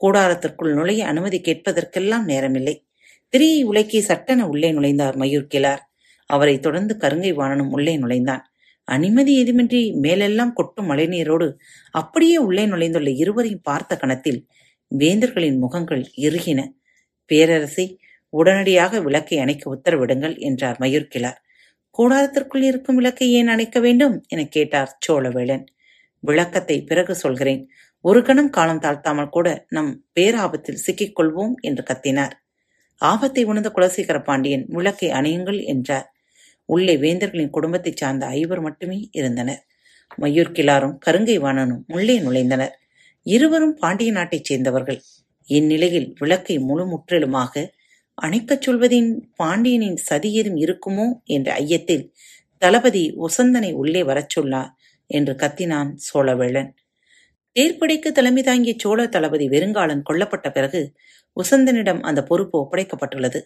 கூடாரத்திற்குள் 0.00 0.74
நுழைய 0.74 1.06
அனுமதி 1.06 1.40
கேட்பதற்கெல்லாம் 1.40 2.26
நேரமில்லை. 2.26 2.86
திரியை 3.32 3.64
உலக்கி 3.64 4.00
சட்டென 4.00 4.48
உள்ளே 4.48 4.72
நுழைந்தார் 4.72 5.16
மயூர்கிழார் 5.16 5.82
அவரைத் 6.26 6.62
தொடர்ந்து 6.62 6.96
கருங்கை 7.00 7.32
வாணனும் 7.34 7.70
உள்ளே 7.70 7.96
நுழைந்தான். 7.96 8.51
அனுமதி 8.88 9.44
ஏதுமின்றி 9.44 10.00
மேலெல்லாம் 10.00 10.52
கொட்டும் 10.52 10.88
மழைநீரோடு 10.90 11.48
அப்படியே 11.90 12.36
உள்ளே 12.38 12.66
நுழைந்துள்ள 12.66 13.10
இருவரையும் 13.16 13.62
பார்த்த 13.62 13.96
கணத்தில் 13.96 14.40
வேந்தர்களின் 14.92 15.58
முகங்கள் 15.58 16.04
இறுகின. 16.16 16.60
பேரரசி 17.30 17.86
உடனடியாக 18.32 19.00
விளக்கை 19.00 19.38
அணைக்க 19.38 19.64
உத்தரவிடுங்கள் 19.74 20.38
என்றார் 20.38 20.78
மயூர்கிழார். 20.80 21.38
கூடாரத்திற்குள் 21.98 22.62
இருக்கும் 22.62 22.96
விளக்கை 22.96 23.32
ஏன் 23.32 23.48
அணைக்க 23.48 23.80
வேண்டும்? 23.80 24.24
என 24.28 24.44
கேட்டார் 24.46 24.98
சோழவேளன். 25.06 25.64
விளக்கத்தை 26.20 26.84
பிறகு 26.84 27.14
சொல்கிறேன். 27.14 27.62
ஒரு 28.00 28.22
கணம் 28.22 28.50
காலம் 28.50 28.80
தாழ்த்தாமல் 28.80 29.28
கூட 29.28 29.66
நம் 29.68 30.04
பேராபத்தில் 30.20 30.82
சிக்கிக் 30.86 31.16
கொள்வோம் 31.20 31.54
என்று 31.60 31.82
கத்தினார். 31.90 32.34
ஆபத்தை 33.00 33.44
உணர்ந்த 33.44 33.70
குலசேகர 33.76 34.18
பாண்டியன் 34.22 34.64
விளக்கை 34.68 35.10
அணையுங்கள் 35.10 35.60
என்றார். 35.64 36.08
உள்ளே 36.74 36.94
வேந்தர்களின் 36.96 37.54
குடும்பத்தைச் 37.56 38.00
சார்ந்த 38.00 38.24
ஐவர் 38.38 38.60
மட்டுமே 38.60 38.98
இருந்தனர். 39.12 39.62
மயூர் 40.20 40.54
கிளாரும் 40.56 40.96
கருங்கை 41.06 41.36
வாணனும் 41.38 41.82
உள்ளே 41.88 42.16
நுழைந்தனர். 42.20 42.74
இருவரும் 43.26 43.74
பாண்டிய 43.74 44.10
நாட்டைச் 44.12 44.48
சேர்ந்தவர்கள். 44.48 45.00
இந்நிலையில் 45.48 46.08
விளக்கை 46.18 46.56
முழு 46.58 46.84
முற்றிலுமாக 46.86 47.54
அணைக்கச் 48.18 48.64
சொல்வதின் 48.66 49.10
பாண்டியனின் 49.36 49.98
சதி 50.08 50.30
ஏதும் 50.32 50.58
இருக்குமோ 50.64 51.06
என்ற 51.26 51.48
ஐயத்தில் 51.54 52.04
தளபதி 52.62 53.04
உசந்தனை 53.18 53.70
உள்ளே 53.72 54.02
வரச் 54.02 54.32
சொல்லார் 54.34 54.70
என்று 55.10 55.32
கத்தினான் 55.42 55.90
சோழவேளன். 56.08 56.70
தேர்ப்படைக்கு 57.56 58.10
தலைமை 58.18 58.42
தாங்கிய 58.42 58.74
சோழ 58.78 59.00
தளபதி 59.06 59.46
வெறுங்காலன் 59.48 60.04
கொல்லப்பட்ட 60.10 60.48
பிறகு 60.52 60.80
உசந்தனிடம் 61.36 62.00
அந்த 62.00 62.20
பொறுப்பு 62.22 62.56
ஒப்படைக்கப்பட்டுள்ளது. 62.62 63.40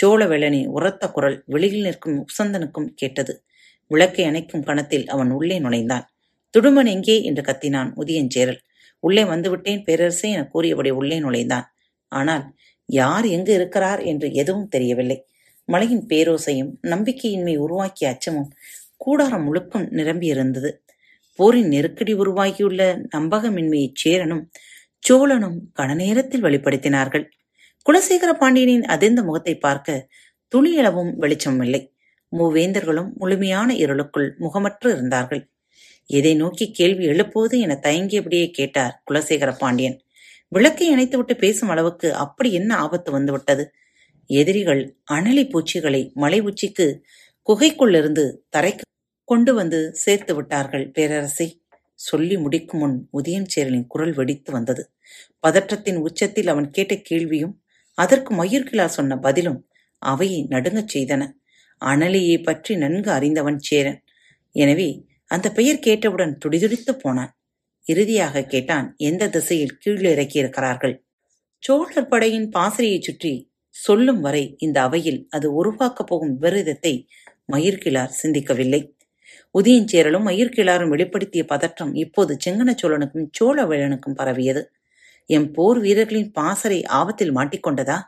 சோழவேளனின் 0.00 0.66
உரத்த 0.66 1.08
குரல் 1.08 1.42
வெளியில் 1.46 1.80
நிற்கும் 1.80 2.24
உசந்தனுக்கும் 2.24 2.88
கேட்டது. 2.94 3.44
விளக்கை 3.86 4.24
அணைக்கும் 4.24 4.64
கணத்தில் 4.64 5.08
அவன் 5.08 5.30
உள்ளே 5.30 5.58
நுழைந்தான். 5.58 6.10
துடுமன் 6.54 6.86
எங்கே? 6.86 7.22
என்று 7.22 7.42
கத்தினான் 7.42 7.90
உதயஞ்சேரல் 7.96 8.60
உள்ளே 9.00 9.22
வந்துவிட்டேன் 9.22 9.82
பேரரசே 9.82 10.30
என 10.30 10.46
கூறியபடி 10.46 10.90
உள்ளே 10.90 11.18
நுழைந்தான். 11.18 11.66
ஆனால் 12.08 12.54
யார் 12.86 13.26
எங்கு 13.26 13.54
இருக்கிறார்? 13.54 14.00
என்று 14.02 14.32
எதுவும் 14.32 14.68
தெரியவில்லை. 14.68 15.26
மலையின் 15.64 16.06
பேரோசையும் 16.06 16.72
நம்பிக்கையின்மை 16.82 17.56
உருவாக்கிய 17.56 18.10
அச்சமும் 18.10 18.50
கூடாரம் 18.96 19.44
முழுக்கும் 19.44 19.86
நிரம்பியிருந்தது. 19.90 20.70
போரின் 21.34 21.68
நெருக்கடி 21.68 22.12
உருவாகியுள்ள 22.12 23.02
நம்பகமின்மையைச் 23.16 23.94
சேரனும் 23.94 24.50
சோழனும் 25.08 25.58
கணநேரத்தில் 25.78 26.42
வெளிப்படுத்தினார்கள். 26.42 27.24
குலசேகர 27.86 28.30
பாண்டியனின் 28.32 28.84
அதிர்ந்த 28.84 29.22
முகத்தை 29.22 29.54
பார்க்க 29.58 30.08
துளியளவும் 30.52 31.12
வெளிச்சம் 31.16 31.60
இல்லை. 31.60 31.80
மூவேந்தர்களும் 32.32 33.10
முழுமையான 33.14 33.74
இருளுக்குள் 33.74 34.28
முகமற்று 34.40 34.88
இருந்தார்கள். 34.90 35.42
எதை 36.10 36.34
நோக்கி 36.34 36.70
கேள்வி 36.70 37.04
எழுப்புவது 37.04 37.60
என 37.60 37.74
தயங்கியபடியே 37.82 38.50
கேட்டார் 38.50 38.94
குலசேகர 39.10 39.50
பாண்டியன். 39.58 39.96
விளக்கை 40.48 40.86
அணைத்துவிட்டு 40.94 41.34
பேசும் 41.34 41.68
அளவுக்கு 41.68 42.14
அப்படி 42.14 42.52
என்ன 42.52 42.76
ஆபத்து 42.76 43.10
வந்துவிட்டது? 43.12 43.64
எதிரிகள் 44.30 44.82
அனலி 45.12 45.44
பூச்சிகளை 45.50 46.02
மலை 46.14 46.40
உச்சிக்கு 46.40 46.86
குகைக்குள்ளிருந்து 47.46 48.24
தரைக்கு 48.56 48.84
கொண்டு 49.28 49.54
வந்து 49.54 49.80
சேர்த்து 49.94 50.34
விட்டார்கள் 50.34 50.90
பேரரசி. 50.90 51.46
சொல்லி 51.94 52.36
முடிக்கும் 52.36 52.80
முன் 52.80 52.96
உதயஞ்சேரலின் 53.12 53.86
குரல் 53.86 54.14
வெடித்து 54.14 54.52
வந்தது. 54.52 54.82
பதற்றத்தின் 55.46 55.98
உச்சத்தில் 55.98 56.46
அவன் 56.46 56.70
கேட்ட 56.70 56.94
கேள்வியும் 57.00 57.54
அதற்கு 57.98 58.30
மயிர்கிழா 58.34 58.86
சொன்ன 58.86 59.18
பதிலும் 59.18 59.60
அவையை 60.02 60.40
நடுங்கச் 60.48 60.92
செய்தன. 60.94 61.22
அனலியை 61.82 62.42
பற்றி 62.42 62.76
நன்கு 62.76 63.10
அறிந்தவன் 63.10 63.58
சேரன். 63.58 64.00
எனவே 64.56 64.88
அந்த 65.26 65.46
பெயர் 65.52 65.78
கேட்டவுடன் 65.78 66.38
துடிதுடித்து 66.38 66.92
போனான். 66.96 67.32
இறுதியாக 67.86 68.42
கேட்டான் 68.44 68.94
எந்த 68.96 69.28
திசையில் 69.28 69.78
கீழிறக்கி 69.84 70.38
இருக்கிறார்கள் 70.38 70.94
சோழர் 71.62 72.08
படையின் 72.08 72.48
பாசறையைச் 72.56 73.02
சுற்றி 73.02 73.32
சொல்லும் 73.74 74.20
வரை 74.20 74.44
இந்த 74.58 74.78
அவையில் 74.82 75.26
அது 75.30 75.46
உருவாக்கப் 75.54 76.06
போகும் 76.06 76.32
விபரீதத்தை 76.34 76.94
மயிர்கிழார் 77.52 78.16
சிந்திக்கவில்லை. 78.22 78.80
உதயஞ்சேரலும் 79.54 80.26
மயிர்கிழாரும் 80.28 80.92
வெளிப்படுத்திய 80.94 81.42
பதற்றம் 81.44 81.92
இப்போது 81.94 82.32
செங்கன 82.44 82.74
சோழனுக்கும் 82.82 83.28
சோழ 83.32 83.56
பரவியது. 84.18 84.62
என் 85.30 85.52
போர் 85.52 85.78
வீரர்களின் 85.78 86.32
பாசறை 86.32 86.84
ஆபத்தில் 86.84 87.36
மாட்டிக்கொண்டதா? 87.36 87.98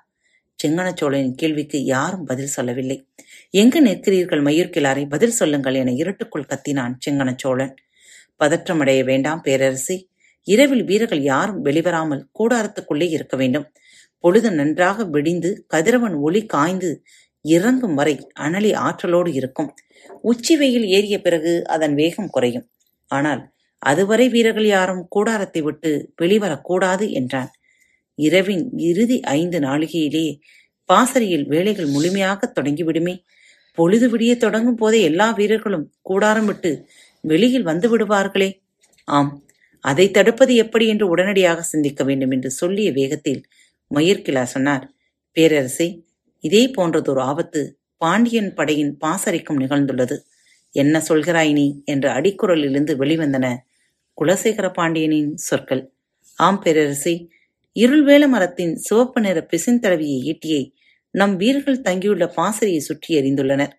செங்கனச்சோழனின் 0.64 1.34
கேள்விக்கு 1.34 1.84
யாரும் 1.84 2.24
பதில் 2.24 2.46
சொல்லவில்லை. 2.46 3.08
எங்கு 3.50 3.84
நிற்கிறீர்கள் 3.84 4.42
மயூர்கிழாரை? 4.42 5.08
பதில் 5.08 5.30
சொல்லுங்கள் 5.30 5.74
என 5.74 5.92
இருட்டுக்குள் 5.92 6.46
கத்தினான் 6.48 6.94
செங்கனச்சோழன் 7.06 7.74
பதற்றமடைய 8.44 9.04
வேண்டாம் 9.04 9.42
பேரரசி. 9.44 10.08
இரவில் 10.42 10.84
வீரர்கள் 10.84 11.22
யாரும் 11.22 11.64
வெளிவராமல் 11.64 12.26
கூடாரத்துக்குள்ளே 12.38 13.08
இருக்க 13.10 13.36
வேண்டும். 13.36 13.72
பொழுது 14.18 14.50
நன்றாக 14.52 15.04
விடிந்து 15.04 15.64
கதிரவன் 15.68 16.14
ஒளி 16.14 16.46
காய்ந்து 16.46 17.02
இறங்கும் 17.40 17.94
வரை 17.94 18.28
அனலி 18.40 18.74
ஆற்றலோடு 18.76 19.32
இருக்கும். 19.32 19.74
உச்சி 20.22 20.56
வெயில் 20.56 20.84
ஏறிய 20.84 21.20
பிறகு 21.20 21.64
அதன் 21.66 21.94
வேகம் 21.94 22.30
குறையும். 22.30 22.68
ஆனால் 23.06 23.51
அதுவரை 23.82 24.28
வீரர்கள் 24.28 24.66
யாரும் 24.66 25.02
கூடாரத்தை 25.08 25.60
விட்டு 25.62 25.90
வெளிவரக்கூடாது 26.22 27.06
என்றான். 27.10 27.50
இரவின் 28.18 28.64
இறுதி 28.80 29.20
ஐந்து 29.20 29.58
நாளிகையிலே 29.58 30.26
பாசறையில் 30.88 31.46
வேலைகள் 31.46 31.86
முழுமையாக 31.86 32.52
தொடங்கிவிடுமே. 32.56 33.14
பொழுது 33.78 34.06
விடிய 34.10 34.32
தொடங்கும் 34.36 34.76
போதே 34.76 34.98
எல்லா 35.02 35.30
வீரர்களும் 35.30 35.86
கூடாரம் 36.00 36.44
விட்டு 36.44 36.70
வெளியில் 37.24 37.62
வந்து 37.62 37.86
விடுவார்களே. 37.92 38.50
ஆம் 39.08 39.30
அதை 39.84 40.06
தடுப்பது 40.10 40.52
எப்படி 40.54 40.86
என்று 40.86 41.06
உடனடியாக 41.08 41.60
சிந்திக்க 41.62 42.04
வேண்டும் 42.04 42.30
என்று 42.30 42.50
சொல்லிய 42.50 42.88
வேகத்தில் 42.92 43.40
மயிர்கிலா 43.90 44.42
சொன்னார். 44.42 44.84
பேரரசே 45.36 45.88
இதே 46.44 46.62
போன்றதொரு 46.76 47.20
ஆபத்து 47.22 47.60
பாண்டியன் 48.00 48.52
படையின் 48.54 48.92
பாசறைக்கும் 49.00 49.60
நிகழ்ந்துள்ளது. 49.60 50.16
என்ன 50.74 51.02
சொல்கிறாய் 51.08 51.52
நீ? 51.52 51.66
என்ற 51.84 52.06
அடிக்குரலிலிருந்து 52.20 52.92
வெளிவந்தன 52.96 53.46
குலசேகர 54.20 54.66
பாண்டியனின் 54.72 55.36
சொற்கள். 55.36 55.82
ஆம் 56.38 56.60
பேரரசி 56.64 57.14
இருள்வேல 57.76 58.24
மரத்தின் 58.28 58.74
சிவப்பு 58.76 59.20
நிற 59.20 59.46
பிசின்தடவிய 59.50 60.14
ஈட்டியை 60.30 60.62
நம் 61.14 61.36
வீரர்கள் 61.36 61.80
தங்கியுள்ள 61.80 62.26
பாசறையை 62.26 62.80
சுற்றி 62.80 63.10
எறிந்துள்ளனர். 63.20 63.72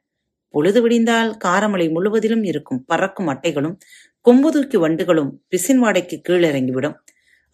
பொழுது 0.53 0.79
விடிந்தால் 0.81 1.31
காரமலை 1.45 1.85
முழுவதிலும் 1.91 2.43
இருக்கும் 2.43 2.83
பறக்கும் 2.85 3.27
அட்டைகளும் 3.27 3.77
கொம்புதூக்கி 4.25 4.77
வண்டுகளும் 4.77 5.31
பிசின் 5.49 5.81
வாடைக்கு 5.83 6.17
கீழிறங்கிவிடும் 6.29 6.97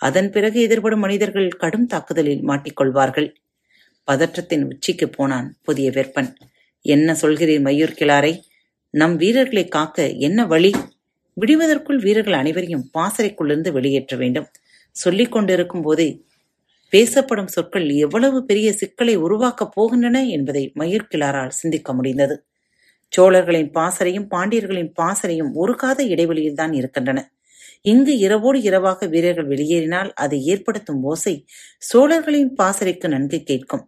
அதன் 0.01 0.29
பிறகு 0.31 0.59
எதிர்படும் 0.67 0.97
மனிதர்கள் 0.97 1.47
கடும் 1.61 1.85
தாக்குதலில் 1.85 2.43
மாட்டிக்கொள்வார்கள். 2.47 3.29
பதற்றத்தின் 4.07 4.63
உச்சிக்கு 4.63 5.07
போனான் 5.09 5.47
புதிய 5.61 5.89
வெப்பன் 5.89 6.29
என்ன 6.85 7.15
சொல்கிறீர் 7.21 7.65
மயூர் 7.67 7.97
கிளாரை? 8.01 8.33
நம் 8.93 9.15
வீரர்களை 9.15 9.67
காக்க 9.67 10.07
என்ன 10.27 10.45
வழி? 10.45 10.71
விடுவதற்குள் 11.39 11.99
வீரர்கள் 11.99 12.39
அனைவரையும் 12.41 12.87
பாசறைக்குள்ளிருந்து 12.97 13.71
வெளியேற்ற 13.71 14.15
வேண்டும். 14.17 14.47
சொல்லிக் 14.95 15.31
கொண்டிருக்கும் 15.31 15.81
போதே 15.81 16.09
பேசப்படும் 16.93 17.47
சொற்கள் 17.47 17.87
எவ்வளவு 18.05 18.37
பெரிய 18.45 18.69
சிக்கலை 18.73 19.15
உருவாக்கப் 19.17 19.73
போகின்றன 19.75 20.17
என்பதை 20.29 20.63
மயிர்கிளாரால் 20.79 21.57
சிந்திக்க 21.61 21.93
முடிந்தது. 21.93 22.35
சோழர்களின் 23.13 23.71
பாசறையும் 23.71 24.27
பாண்டியர்களின் 24.27 24.91
பாசறையும் 24.93 25.51
ஒரு 25.53 25.73
காத 25.75 25.99
இடைவெளியில் 26.03 26.59
தான் 26.61 26.73
இருக்கின்றன. 26.73 27.19
இங்கு 27.83 28.13
இரவோடு 28.17 28.59
இரவாக 28.61 29.07
வீரர்கள் 29.07 29.47
வெளியேறினால் 29.47 30.09
அது 30.15 30.35
ஏற்படுத்தும் 30.43 31.01
ஓசை 31.03 31.35
சோழர்களின் 31.79 32.51
பாசறைக்கு 32.55 33.07
நன்கு 33.09 33.39
கேட்கும். 33.43 33.85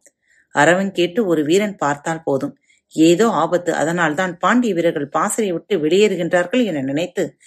அரவன் 0.55 0.91
கேட்டு 0.91 1.21
ஒரு 1.25 1.41
வீரன் 1.43 1.77
பார்த்தால் 1.77 2.23
போதும். 2.23 2.53
ஏதோ 2.93 3.27
ஆபத்து. 3.27 3.73
அதனால்தான் 3.73 4.37
பாண்டிய 4.37 4.73
வீரர்கள் 4.73 5.07
பாசறை 5.07 5.51
விட்டு 5.51 5.77
வெளியேறுகின்றார்கள் 5.77 6.63
என 6.63 6.81
நினைத்து 6.81 7.37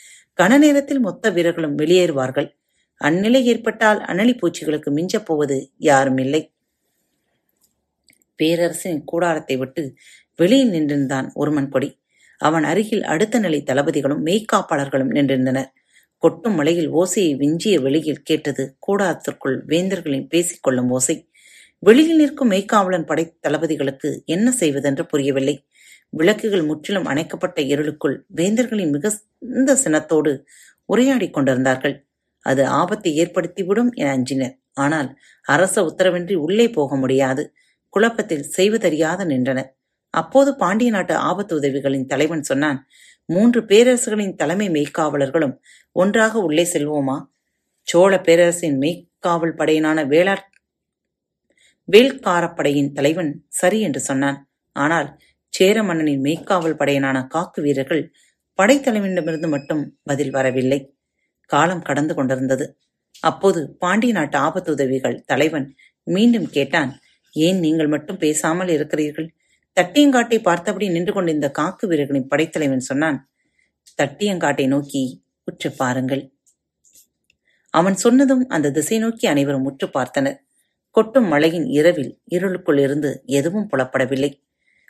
கன 0.40 0.58
நேரத்தில் 0.58 1.00
மொத்த 1.00 1.30
வீரர்களும் 1.30 1.78
வெளியேறுவார்கள். 1.78 2.48
அந்நிலை 3.04 3.42
ஏற்பட்டால் 3.42 4.00
அனலி 4.00 4.34
பூச்சிகளுக்கு 4.34 4.90
மிஞ்சப் 4.90 5.24
போவது 5.24 5.70
யாரும் 5.78 6.18
இல்லை. 6.18 6.52
பேரரசின் 8.36 9.04
கூடாரத்தை 9.04 9.56
விட்டு 9.56 9.94
வெளியில் 10.36 10.70
நின்றிருந்தான் 10.70 11.32
ஒருமன் 11.32 11.68
கொடி. 11.68 12.00
அவன் 12.38 12.64
அருகில் 12.64 13.04
அடுத்த 13.04 13.38
நிலை 13.38 13.62
தளபதிகளும் 13.62 14.26
மெய்க்காப்பாளர்களும் 14.26 15.12
நின்றிருந்தனர். 15.14 15.70
கொட்டும் 16.18 16.54
மலையில் 16.54 16.92
ஓசையை 16.92 17.36
விஞ்சிய 17.36 17.80
வெளியில் 17.80 18.22
கேட்டது 18.22 18.76
கூடாரத்திற்குள் 18.86 19.64
வேந்தர்களின் 19.66 20.28
பேசிக் 20.28 20.62
கொள்ளும் 20.62 20.90
ஓசை. 20.90 21.28
வெளியில் 21.86 22.18
நிற்கும் 22.18 22.50
மெய்க்காவலன் 22.50 23.06
படை 23.06 23.24
தளபதிகளுக்கு 23.44 24.10
என்ன 24.24 24.48
செய்வதென்று 24.50 25.04
புரியவில்லை. 25.06 25.54
விளக்குகள் 26.10 26.62
முற்றிலும் 26.62 27.08
அணைக்கப்பட்ட 27.12 27.58
இருளுக்குள் 27.72 28.16
வேந்தர்களின் 28.36 28.92
மிகுந்த 28.94 29.70
சினத்தோடு 29.84 30.32
உரையாடிக் 30.92 31.34
கொண்டிருந்தார்கள். 31.36 31.96
அது 32.46 32.62
ஆபத்தை 32.80 33.10
ஏற்படுத்திவிடும் 33.22 33.90
என 34.00 34.10
அஞ்சினர். 34.10 34.54
ஆனால் 34.74 35.08
அரச 35.46 35.76
உத்தரவின்றி 35.82 36.36
உள்ளே 36.46 36.66
போக 36.70 36.96
முடியாது. 36.96 37.42
குழப்பத்தில் 37.94 38.46
செய்வதறியாது 38.56 39.24
நின்றனர். 39.26 39.70
அப்போது 40.14 40.50
பாண்டிய 40.56 40.90
நாட்டு 40.90 41.14
ஆபத்து 41.30 41.52
உதவிகளின் 41.56 42.06
தலைவன் 42.06 42.42
சொன்னான் 42.42 42.80
மூன்று 43.28 43.60
பேரரசுகளின் 43.70 44.34
தலைமை 44.34 44.66
மெய்க்காவலர்களும் 44.70 45.54
ஒன்றாக 45.96 46.38
உள்ளே 46.48 46.64
செல்வோமா? 46.72 47.16
சோழ 47.88 48.12
பேரரசின் 48.26 48.76
மெய்க்காவல் 48.82 49.58
படையினான 49.60 49.98
வேளாண் 50.12 50.44
வேல்காரப்படையின் 51.88 52.92
தலைவன் 52.96 53.30
சரி 53.60 53.78
என்று 53.80 54.00
சொன்னான். 54.00 54.38
ஆனால் 54.76 55.08
சேர 55.54 55.76
மன்னனின் 55.82 56.22
மெய்க்காவல் 56.26 56.78
படையனான 56.80 57.16
காக்கு 57.34 57.60
வீரர்கள் 57.60 58.02
படைத்தலைவனிடமிருந்து 58.58 59.48
மட்டும் 59.48 59.82
பதில் 60.02 60.30
வரவில்லை. 60.30 60.80
காலம் 61.50 61.86
கடந்து 61.88 62.14
கொண்டிருந்தது. 62.14 62.66
அப்போது 63.22 63.60
பாண்டிய 63.82 64.12
நாட்டு 64.12 64.36
ஆபத்துதவிகள் 64.38 65.16
தலைவன் 65.24 65.66
மீண்டும் 66.06 66.48
கேட்டான் 66.56 66.90
ஏன் 67.34 67.58
நீங்கள் 67.64 67.92
மட்டும் 67.94 68.18
பேசாமல் 68.24 68.68
இருக்கிறீர்கள்? 68.68 69.28
தட்டியங்காட்டை 69.76 70.38
பார்த்தபடி 70.48 70.88
நின்று 70.88 71.12
கொண்டிருந்த 71.12 71.48
காக்கு 71.58 71.84
வீரர்களின் 71.90 72.28
படைத்தலைவன் 72.32 72.88
சொன்னான் 72.90 73.18
தட்டியங்காட்டை 74.00 74.66
நோக்கி 74.74 75.02
உற்று 75.48 75.70
பாருங்கள். 75.80 76.22
அவன் 77.74 77.96
சொன்னதும் 78.04 78.44
அந்த 78.48 78.72
திசை 78.76 78.98
நோக்கி 79.04 79.26
அனைவரும் 79.26 79.66
உற்று 79.70 79.86
பார்த்தனர். 79.96 80.38
கொட்டும் 80.94 81.28
மழையின் 81.28 81.66
இரவில் 81.78 82.12
இருளுக்குள் 82.26 82.78
இருந்து 82.78 83.10
எதுவும் 83.38 83.68
புலப்படவில்லை. 83.72 84.30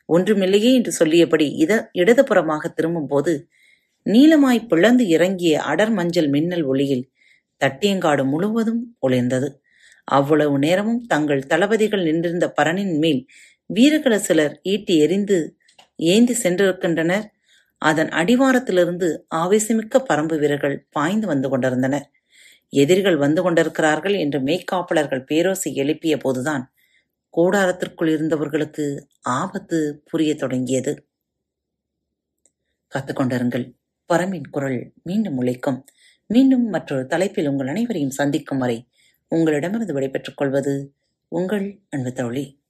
ஒன்றுமில்லையே 0.09 0.71
என்று 0.75 0.93
சொல்லியபடி 0.93 1.47
இத 1.64 1.73
இடதுபுறமாக 1.93 2.71
திரும்பும்போது 2.75 3.33
நீளமாய் 4.07 4.67
பிளந்து 4.67 5.05
இறங்கிய 5.09 5.55
அடர் 5.62 5.93
மஞ்சள் 5.93 6.29
மின்னல் 6.29 6.64
ஒளியில் 6.64 7.05
தட்டியங்காடு 7.61 8.25
முழுவதும் 8.25 8.83
ஒளிர்ந்தது. 9.07 9.49
அவ்வளவு 10.09 10.57
நேரமும் 10.59 11.03
தங்கள் 11.07 11.43
தளபதிகள் 11.47 12.03
நின்றிருந்த 12.03 12.47
பரனின் 12.59 12.95
மேல் 12.99 13.21
வீரர்கள 13.71 14.14
சிலர் 14.19 14.55
ஈட்டி 14.62 14.95
எரிந்து 14.99 15.38
ஏந்தி 16.09 16.35
சென்றிருக்கின்றனர். 16.43 17.27
அதன் 17.83 18.11
அடிவாரத்திலிருந்து 18.21 19.09
ஆவேசமிக்க 19.35 20.01
பரம்பு 20.11 20.37
வீரர்கள் 20.38 20.77
பாய்ந்து 20.90 21.27
வந்து 21.27 21.49
கொண்டிருந்தனர். 21.49 22.07
எதிரிகள் 22.68 23.16
வந்து 23.16 23.42
கொண்டிருக்கிறார்கள் 23.42 24.14
என்று 24.14 24.40
மெய்க்காப்பலர்கள் 24.40 25.27
பேரோசை 25.31 25.74
எழுப்பிய 25.74 26.16
போதுதான் 26.16 26.74
கூடாரத்திற்குள் 27.37 28.09
இருந்தவர்களுக்கு 28.09 29.09
ஆபத்து 29.20 30.03
புரிய 30.05 30.35
தொடங்கியது. 30.35 31.09
கத்துக்கொண்டிருங்கள் 32.94 33.72
பரமின் 34.12 34.48
குரல் 34.50 34.92
மீண்டும் 35.03 35.37
உழைக்கும். 35.37 35.85
மீண்டும் 36.27 36.64
மற்றொரு 36.64 37.07
தலைப்பில் 37.07 37.46
உங்கள் 37.46 37.66
அனைவரையும் 37.66 38.11
சந்திக்கும் 38.11 38.59
வரை 38.59 38.88
உங்களிடமிருந்து 39.29 39.92
விடைபெற்றுக் 39.92 40.37
கொள்வது 40.37 40.94
உங்கள் 41.29 41.83
அன்பு 41.90 42.12
தோழி. 42.12 42.62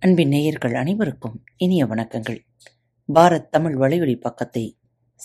அன்பின் 0.00 0.28
நேயர்கள் 0.28 0.74
அனைவருக்கும் 0.74 1.44
இனிய 1.56 1.86
வணக்கங்கள். 1.86 2.38
பாரத் 3.14 3.48
தமிழ் 3.48 3.76
வலையொலி 3.76 4.20
பக்கத்தை 4.20 4.78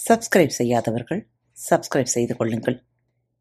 சப்ஸ்கிரைப் 0.10 0.48
செய்யாதவர்கள் 0.48 1.30
சப்ஸ்கிரைப் 1.70 2.04
செய்து 2.04 2.36
கொள்ளுங்கள். 2.36 2.84